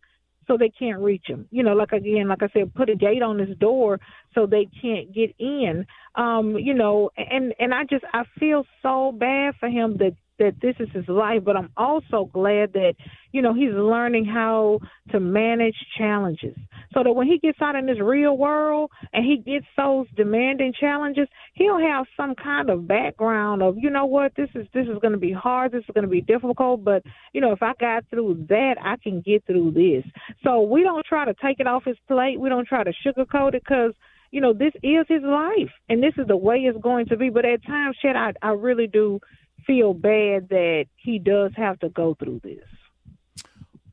so 0.47 0.57
they 0.57 0.69
can't 0.69 0.99
reach 0.99 1.25
him. 1.27 1.47
You 1.51 1.63
know, 1.63 1.73
like 1.73 1.91
again, 1.91 2.27
like 2.27 2.41
I 2.41 2.49
said, 2.51 2.73
put 2.73 2.89
a 2.89 2.95
gate 2.95 3.21
on 3.21 3.39
his 3.39 3.55
door 3.57 3.99
so 4.33 4.45
they 4.45 4.67
can't 4.81 5.13
get 5.13 5.33
in. 5.39 5.85
Um, 6.15 6.57
you 6.57 6.73
know, 6.73 7.11
and 7.15 7.53
and 7.59 7.73
I 7.73 7.83
just 7.83 8.03
I 8.13 8.23
feel 8.39 8.65
so 8.81 9.11
bad 9.11 9.53
for 9.59 9.69
him 9.69 9.97
that 9.97 10.15
that 10.39 10.55
this 10.61 10.75
is 10.79 10.89
his 10.93 11.07
life, 11.07 11.43
but 11.43 11.55
I'm 11.55 11.71
also 11.77 12.29
glad 12.33 12.73
that 12.73 12.95
you 13.31 13.41
know 13.41 13.53
he's 13.53 13.73
learning 13.73 14.25
how 14.25 14.79
to 15.11 15.19
manage 15.19 15.75
challenges 15.97 16.55
so 16.93 17.03
that 17.03 17.13
when 17.13 17.27
he 17.27 17.37
gets 17.37 17.61
out 17.61 17.75
in 17.75 17.85
this 17.85 17.99
real 18.01 18.37
world 18.37 18.91
and 19.13 19.23
he 19.23 19.37
gets 19.37 19.65
those 19.77 20.07
demanding 20.15 20.73
challenges, 20.79 21.27
he'll 21.53 21.79
have 21.79 22.05
some 22.17 22.33
kind 22.35 22.69
of 22.69 22.87
background 22.87 23.61
of, 23.61 23.75
you 23.77 23.89
know 23.89 24.05
what, 24.05 24.31
this 24.35 24.49
is 24.55 24.65
this 24.73 24.87
is 24.87 24.97
going 25.01 25.13
to 25.13 25.19
be 25.19 25.31
hard, 25.31 25.71
this 25.71 25.83
is 25.83 25.93
going 25.93 26.03
to 26.05 26.09
be 26.09 26.21
difficult, 26.21 26.83
but 26.83 27.03
you 27.33 27.41
know, 27.41 27.51
if 27.51 27.61
I 27.61 27.73
got 27.79 28.05
through 28.09 28.45
that, 28.49 28.75
I 28.81 28.95
can 29.01 29.21
get 29.21 29.45
through 29.45 29.71
this. 29.71 30.11
So 30.43 30.61
we 30.61 30.83
don't 30.83 31.05
try 31.05 31.25
to 31.25 31.35
take 31.41 31.59
it 31.59 31.67
off 31.67 31.83
his 31.85 31.97
plate. 32.07 32.39
We 32.39 32.49
don't 32.49 32.67
try 32.67 32.83
to 32.83 32.93
sugarcoat 33.05 33.53
it 33.53 33.63
because 33.63 33.93
you 34.31 34.41
know 34.41 34.53
this 34.53 34.73
is 34.83 35.05
his 35.07 35.23
life 35.23 35.71
and 35.89 36.01
this 36.01 36.13
is 36.17 36.27
the 36.27 36.37
way 36.37 36.57
it's 36.57 36.81
going 36.81 37.07
to 37.07 37.17
be. 37.17 37.29
But 37.29 37.45
at 37.45 37.63
times, 37.65 37.97
Shed, 38.01 38.15
I 38.15 38.33
I 38.41 38.51
really 38.51 38.87
do 38.87 39.19
feel 39.65 39.93
bad 39.93 40.49
that 40.49 40.85
he 40.95 41.19
does 41.19 41.51
have 41.55 41.79
to 41.79 41.89
go 41.89 42.15
through 42.15 42.41
this. 42.43 42.63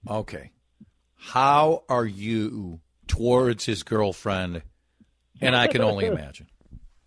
Okay. 0.09 0.51
How 1.17 1.83
are 1.89 2.07
you 2.07 2.81
towards 3.07 3.65
his 3.65 3.83
girlfriend? 3.83 4.63
And 5.41 5.57
I 5.57 5.67
can 5.67 5.83
only 5.83 6.07
imagine. 6.15 6.49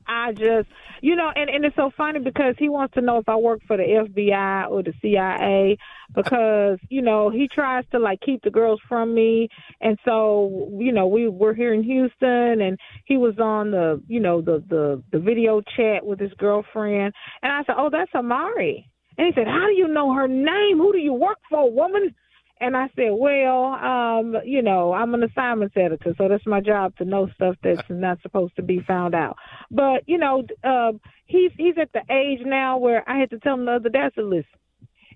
I 0.10 0.32
just, 0.32 0.68
you 1.02 1.16
know, 1.16 1.32
and 1.36 1.50
and 1.50 1.64
it's 1.64 1.76
so 1.76 1.92
funny 1.96 2.20
because 2.20 2.56
he 2.58 2.68
wants 2.68 2.96
to 2.96 3.02
know 3.02 3.20
if 3.20 3.30
I 3.30 3.36
work 3.36 3.62
for 3.68 3.78
the 3.78 3.84
FBI 3.84 4.70
or 4.70 4.82
the 4.82 4.94
CIA 5.02 5.78
because 6.16 6.80
you 6.90 7.04
know 7.04 7.30
he 7.30 7.48
tries 7.48 7.86
to 7.92 8.00
like 8.00 8.20
keep 8.22 8.42
the 8.42 8.50
girls 8.50 8.82
from 8.90 9.14
me, 9.14 9.50
and 9.82 10.00
so 10.04 10.70
you 10.80 10.92
know 10.92 11.08
we 11.08 11.30
were 11.30 11.54
here 11.54 11.74
in 11.74 11.84
Houston, 11.84 12.62
and 12.62 12.80
he 13.06 13.18
was 13.18 13.38
on 13.40 13.70
the 13.70 14.02
you 14.08 14.20
know 14.20 14.42
the 14.42 14.64
the 14.68 15.04
the 15.12 15.20
video 15.20 15.62
chat 15.78 16.04
with 16.04 16.20
his 16.20 16.34
girlfriend, 16.40 17.14
and 17.44 17.52
I 17.52 17.64
said, 17.66 17.76
oh, 17.78 17.90
that's 17.92 18.14
Amari, 18.16 18.90
and 19.18 19.28
he 19.28 19.34
said, 19.40 19.48
how 19.48 19.68
do 19.68 19.74
you 19.74 19.88
know 19.88 20.14
her 20.14 20.28
name? 20.28 20.78
Who 20.78 20.92
do 20.92 20.98
you 20.98 21.14
work 21.14 21.38
for, 21.50 21.72
woman? 21.72 22.16
And 22.62 22.76
I 22.76 22.88
said, 22.96 23.12
well, 23.14 23.66
um, 23.66 24.36
you 24.44 24.62
know, 24.62 24.94
I'm 24.94 25.14
an 25.14 25.24
assignments 25.24 25.76
editor, 25.78 26.14
so 26.18 26.28
that's 26.28 26.46
my 26.46 26.60
job 26.60 26.96
to 26.98 27.06
know 27.06 27.30
stuff 27.36 27.56
that's 27.64 27.82
not 27.90 28.22
supposed 28.22 28.56
to 28.58 28.62
be 28.64 28.82
found 28.86 29.16
out. 29.16 29.38
But 29.72 30.04
you 30.08 30.18
know, 30.18 30.44
uh, 30.64 30.92
he's 31.26 31.52
he's 31.58 31.76
at 31.82 31.92
the 31.94 32.02
age 32.14 32.40
now 32.46 32.78
where 32.78 33.08
I 33.10 33.18
had 33.18 33.30
to 33.30 33.40
tell 33.40 33.54
him 33.54 33.66
the 33.66 33.74
other 33.74 33.90
day, 33.90 34.00
I 34.00 34.10
said, 34.14 34.26
listen, 34.26 34.46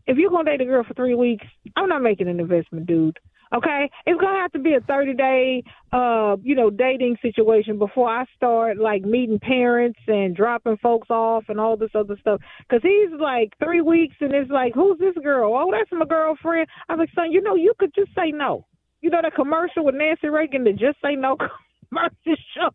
if 0.07 0.17
you're 0.17 0.29
gonna 0.29 0.51
date 0.51 0.61
a 0.61 0.65
girl 0.65 0.83
for 0.83 0.93
three 0.93 1.15
weeks, 1.15 1.45
I'm 1.75 1.89
not 1.89 2.01
making 2.01 2.27
an 2.27 2.39
investment, 2.39 2.87
dude. 2.87 3.19
Okay, 3.55 3.89
it's 4.07 4.19
gonna 4.19 4.39
have 4.39 4.51
to 4.53 4.59
be 4.59 4.73
a 4.73 4.79
30 4.81 5.13
day, 5.13 5.63
uh, 5.91 6.37
you 6.41 6.55
know, 6.55 6.71
dating 6.71 7.17
situation 7.21 7.77
before 7.77 8.09
I 8.09 8.25
start 8.35 8.77
like 8.79 9.03
meeting 9.03 9.37
parents 9.39 9.99
and 10.07 10.35
dropping 10.35 10.77
folks 10.77 11.11
off 11.11 11.43
and 11.49 11.59
all 11.59 11.77
this 11.77 11.91
other 11.93 12.17
stuff. 12.19 12.41
Cause 12.71 12.79
he's 12.81 13.11
like 13.19 13.53
three 13.63 13.81
weeks 13.81 14.15
and 14.21 14.33
it's 14.33 14.49
like, 14.49 14.73
who's 14.73 14.97
this 14.97 15.15
girl? 15.23 15.53
Oh, 15.53 15.71
that's 15.71 15.91
my 15.91 16.05
girlfriend. 16.05 16.67
I 16.89 16.95
was 16.95 17.01
like, 17.01 17.09
son, 17.13 17.31
you 17.31 17.41
know, 17.41 17.55
you 17.55 17.73
could 17.77 17.93
just 17.93 18.09
say 18.15 18.31
no. 18.31 18.65
You 19.01 19.11
know 19.11 19.19
that 19.21 19.35
commercial 19.35 19.85
with 19.85 19.95
Nancy 19.95 20.29
Reagan, 20.29 20.63
the 20.63 20.71
just 20.71 20.97
say 21.03 21.15
no 21.15 21.37
commercial. 21.89 22.73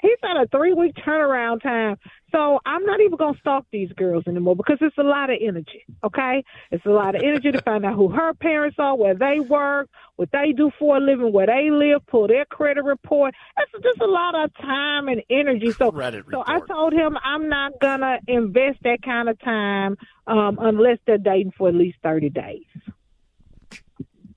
He's 0.00 0.18
had 0.22 0.42
a 0.42 0.48
three 0.48 0.72
week 0.72 0.94
turnaround 1.06 1.62
time. 1.62 1.96
So 2.34 2.58
I'm 2.66 2.84
not 2.84 3.00
even 3.00 3.16
gonna 3.16 3.38
stalk 3.38 3.64
these 3.70 3.92
girls 3.92 4.24
anymore 4.26 4.56
because 4.56 4.78
it's 4.80 4.98
a 4.98 5.04
lot 5.04 5.30
of 5.30 5.38
energy. 5.40 5.84
Okay, 6.02 6.42
it's 6.72 6.84
a 6.84 6.90
lot 6.90 7.14
of 7.14 7.22
energy 7.22 7.52
to 7.52 7.62
find 7.62 7.84
out 7.84 7.94
who 7.94 8.08
her 8.08 8.34
parents 8.34 8.76
are, 8.80 8.96
where 8.96 9.14
they 9.14 9.38
work, 9.38 9.88
what 10.16 10.30
they 10.32 10.50
do 10.50 10.72
for 10.76 10.96
a 10.96 11.00
living, 11.00 11.32
where 11.32 11.46
they 11.46 11.70
live, 11.70 12.04
pull 12.08 12.26
their 12.26 12.44
credit 12.46 12.82
report. 12.82 13.36
It's 13.56 13.84
just 13.84 14.00
a 14.00 14.06
lot 14.06 14.34
of 14.34 14.52
time 14.56 15.06
and 15.06 15.22
energy. 15.30 15.70
So, 15.70 15.92
Credit 15.92 16.24
so 16.28 16.42
I 16.44 16.58
told 16.66 16.92
him 16.92 17.16
I'm 17.22 17.48
not 17.48 17.78
gonna 17.80 18.18
invest 18.26 18.78
that 18.82 19.02
kind 19.02 19.28
of 19.28 19.38
time 19.40 19.96
um, 20.26 20.58
unless 20.60 20.98
they're 21.06 21.18
dating 21.18 21.52
for 21.56 21.68
at 21.68 21.76
least 21.76 21.98
thirty 22.02 22.30
days. 22.30 22.66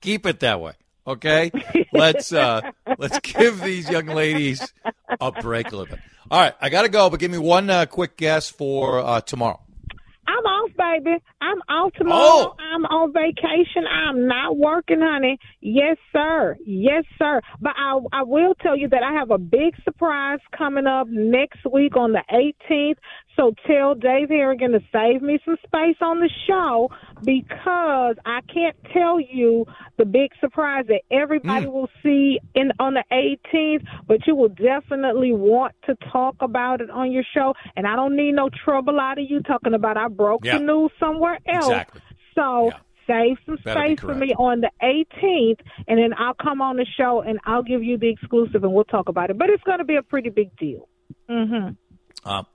Keep 0.00 0.24
it 0.26 0.38
that 0.38 0.60
way. 0.60 0.74
Okay, 1.04 1.50
let's 1.92 2.32
uh, 2.32 2.60
let's 2.96 3.18
give 3.18 3.60
these 3.60 3.90
young 3.90 4.06
ladies 4.06 4.72
a 5.20 5.32
break 5.32 5.72
a 5.72 5.76
little 5.76 5.86
bit. 5.86 6.00
All 6.30 6.38
right, 6.38 6.52
I 6.60 6.68
got 6.68 6.82
to 6.82 6.90
go, 6.90 7.08
but 7.08 7.20
give 7.20 7.30
me 7.30 7.38
one 7.38 7.70
uh, 7.70 7.86
quick 7.86 8.18
guess 8.18 8.50
for 8.50 8.98
uh, 8.98 9.22
tomorrow. 9.22 9.60
I'm 10.26 10.44
off, 10.44 10.70
baby. 10.76 11.16
I'm 11.40 11.58
off 11.70 11.94
tomorrow. 11.94 12.52
Oh. 12.52 12.54
I'm 12.58 12.84
on 12.84 13.14
vacation. 13.14 13.86
I'm 13.90 14.28
not 14.28 14.58
working, 14.58 15.00
honey. 15.00 15.38
Yes, 15.62 15.96
sir. 16.12 16.58
Yes, 16.66 17.04
sir. 17.18 17.40
But 17.62 17.72
I, 17.78 17.98
I 18.12 18.22
will 18.24 18.54
tell 18.56 18.76
you 18.76 18.90
that 18.90 19.02
I 19.02 19.14
have 19.14 19.30
a 19.30 19.38
big 19.38 19.74
surprise 19.84 20.40
coming 20.56 20.86
up 20.86 21.06
next 21.08 21.60
week 21.72 21.96
on 21.96 22.12
the 22.12 22.22
18th. 22.30 22.98
So 23.34 23.54
tell 23.66 23.94
Dave 23.94 24.28
Harrigan 24.28 24.72
to 24.72 24.80
save 24.92 25.22
me 25.22 25.38
some 25.46 25.56
space 25.64 25.96
on 26.02 26.20
the 26.20 26.30
show 26.46 26.90
because 27.24 28.16
I 28.24 28.40
can't 28.52 28.76
tell 28.92 29.20
you 29.20 29.64
the 29.96 30.04
big 30.04 30.30
surprise 30.40 30.84
that 30.88 31.02
everybody 31.10 31.66
will 31.66 31.90
see 32.02 32.38
in 32.54 32.70
on 32.78 32.94
the 32.94 33.04
18th, 33.12 33.84
but 34.06 34.26
you 34.26 34.34
will 34.34 34.48
definitely 34.50 35.32
want 35.32 35.74
to 35.86 35.96
talk 36.12 36.36
about 36.40 36.80
it 36.80 36.90
on 36.90 37.12
your 37.12 37.24
show. 37.34 37.54
And 37.76 37.86
I 37.86 37.96
don't 37.96 38.16
need 38.16 38.32
no 38.32 38.48
trouble 38.64 38.98
out 39.00 39.18
of 39.18 39.24
you 39.28 39.40
talking 39.42 39.74
about 39.74 39.96
I 39.96 40.08
broke 40.08 40.44
Yeah. 40.44 40.58
the 40.58 40.64
news 40.64 40.90
somewhere 41.00 41.38
else. 41.46 41.66
Exactly. 41.66 42.00
So 42.34 42.66
Yeah. 42.72 42.78
save 43.06 43.36
some 43.46 43.56
space 43.58 44.00
for 44.00 44.14
me 44.14 44.34
on 44.34 44.60
the 44.60 44.70
18th, 44.82 45.60
and 45.86 45.98
then 45.98 46.12
I'll 46.18 46.34
come 46.34 46.60
on 46.60 46.76
the 46.76 46.86
show 46.96 47.22
and 47.22 47.38
I'll 47.44 47.62
give 47.62 47.82
you 47.82 47.96
the 47.98 48.08
exclusive 48.10 48.62
and 48.64 48.72
we'll 48.72 48.84
talk 48.84 49.08
about 49.08 49.30
it. 49.30 49.38
But 49.38 49.50
it's 49.50 49.62
going 49.64 49.78
to 49.78 49.84
be 49.84 49.96
a 49.96 50.02
pretty 50.02 50.30
big 50.30 50.54
deal. 50.56 50.88
hmm 51.28 51.68
Um, 52.24 52.46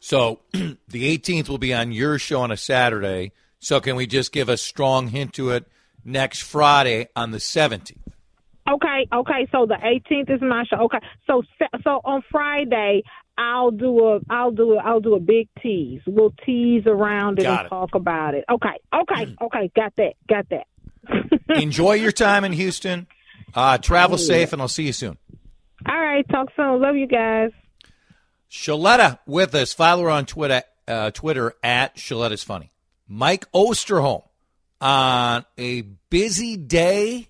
so 0.00 0.40
the 0.52 1.18
18th 1.18 1.48
will 1.48 1.58
be 1.58 1.74
on 1.74 1.90
your 1.92 2.18
show 2.18 2.40
on 2.42 2.50
a 2.50 2.56
Saturday. 2.56 3.32
So 3.58 3.80
can 3.80 3.96
we 3.96 4.06
just 4.06 4.32
give 4.32 4.48
a 4.48 4.56
strong 4.56 5.08
hint 5.08 5.34
to 5.34 5.50
it 5.50 5.66
next 6.04 6.42
Friday 6.42 7.08
on 7.16 7.30
the 7.32 7.38
17th? 7.38 7.96
Okay, 8.70 9.08
okay. 9.12 9.46
So 9.50 9.66
the 9.66 9.76
18th 9.76 10.34
is 10.36 10.42
my 10.42 10.64
show. 10.64 10.84
Okay, 10.84 10.98
so 11.26 11.42
so 11.82 12.00
on 12.04 12.22
Friday 12.30 13.02
I'll 13.38 13.70
do 13.70 14.04
a 14.06 14.20
I'll 14.28 14.50
do 14.50 14.74
a 14.74 14.76
I'll 14.76 15.00
do 15.00 15.14
a 15.14 15.20
big 15.20 15.48
tease. 15.62 16.00
We'll 16.06 16.34
tease 16.44 16.82
around 16.86 17.38
it 17.38 17.44
Got 17.44 17.60
and 17.60 17.66
it. 17.66 17.68
talk 17.70 17.94
about 17.94 18.34
it. 18.34 18.44
Okay, 18.50 18.78
okay, 18.92 19.36
okay. 19.40 19.70
Got 19.74 19.94
that. 19.96 20.14
Got 20.28 20.46
that. 20.50 20.66
Enjoy 21.62 21.94
your 21.94 22.12
time 22.12 22.44
in 22.44 22.52
Houston. 22.52 23.06
Uh, 23.54 23.78
travel 23.78 24.18
safe, 24.18 24.52
and 24.52 24.60
I'll 24.60 24.68
see 24.68 24.84
you 24.84 24.92
soon. 24.92 25.16
All 25.88 25.98
right. 25.98 26.28
Talk 26.28 26.48
soon. 26.54 26.82
Love 26.82 26.96
you 26.96 27.06
guys. 27.06 27.50
Sheletta 28.50 29.18
with 29.26 29.54
us. 29.54 29.72
Follow 29.72 30.04
her 30.04 30.10
on 30.10 30.26
Twitter, 30.26 30.62
uh, 30.86 31.10
Twitter 31.12 31.54
at 31.62 31.96
Sheletta's 31.96 32.42
Funny. 32.42 32.70
Mike 33.08 33.50
Osterholm 33.52 34.22
on 34.80 35.44
a 35.56 35.82
busy 36.10 36.56
day 36.56 37.28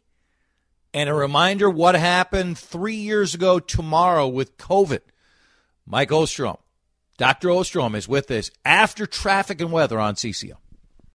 and 0.92 1.08
a 1.08 1.14
reminder 1.14 1.70
what 1.70 1.94
happened 1.94 2.58
three 2.58 2.96
years 2.96 3.34
ago 3.34 3.60
tomorrow 3.60 4.26
with 4.26 4.58
COVID. 4.58 5.00
Mike 5.86 6.10
Osterholm, 6.10 6.58
Dr. 7.16 7.48
Osterholm 7.48 7.94
is 7.94 8.08
with 8.08 8.30
us 8.30 8.50
after 8.64 9.06
traffic 9.06 9.60
and 9.60 9.70
weather 9.70 10.00
on 10.00 10.14
CCO. 10.14 10.54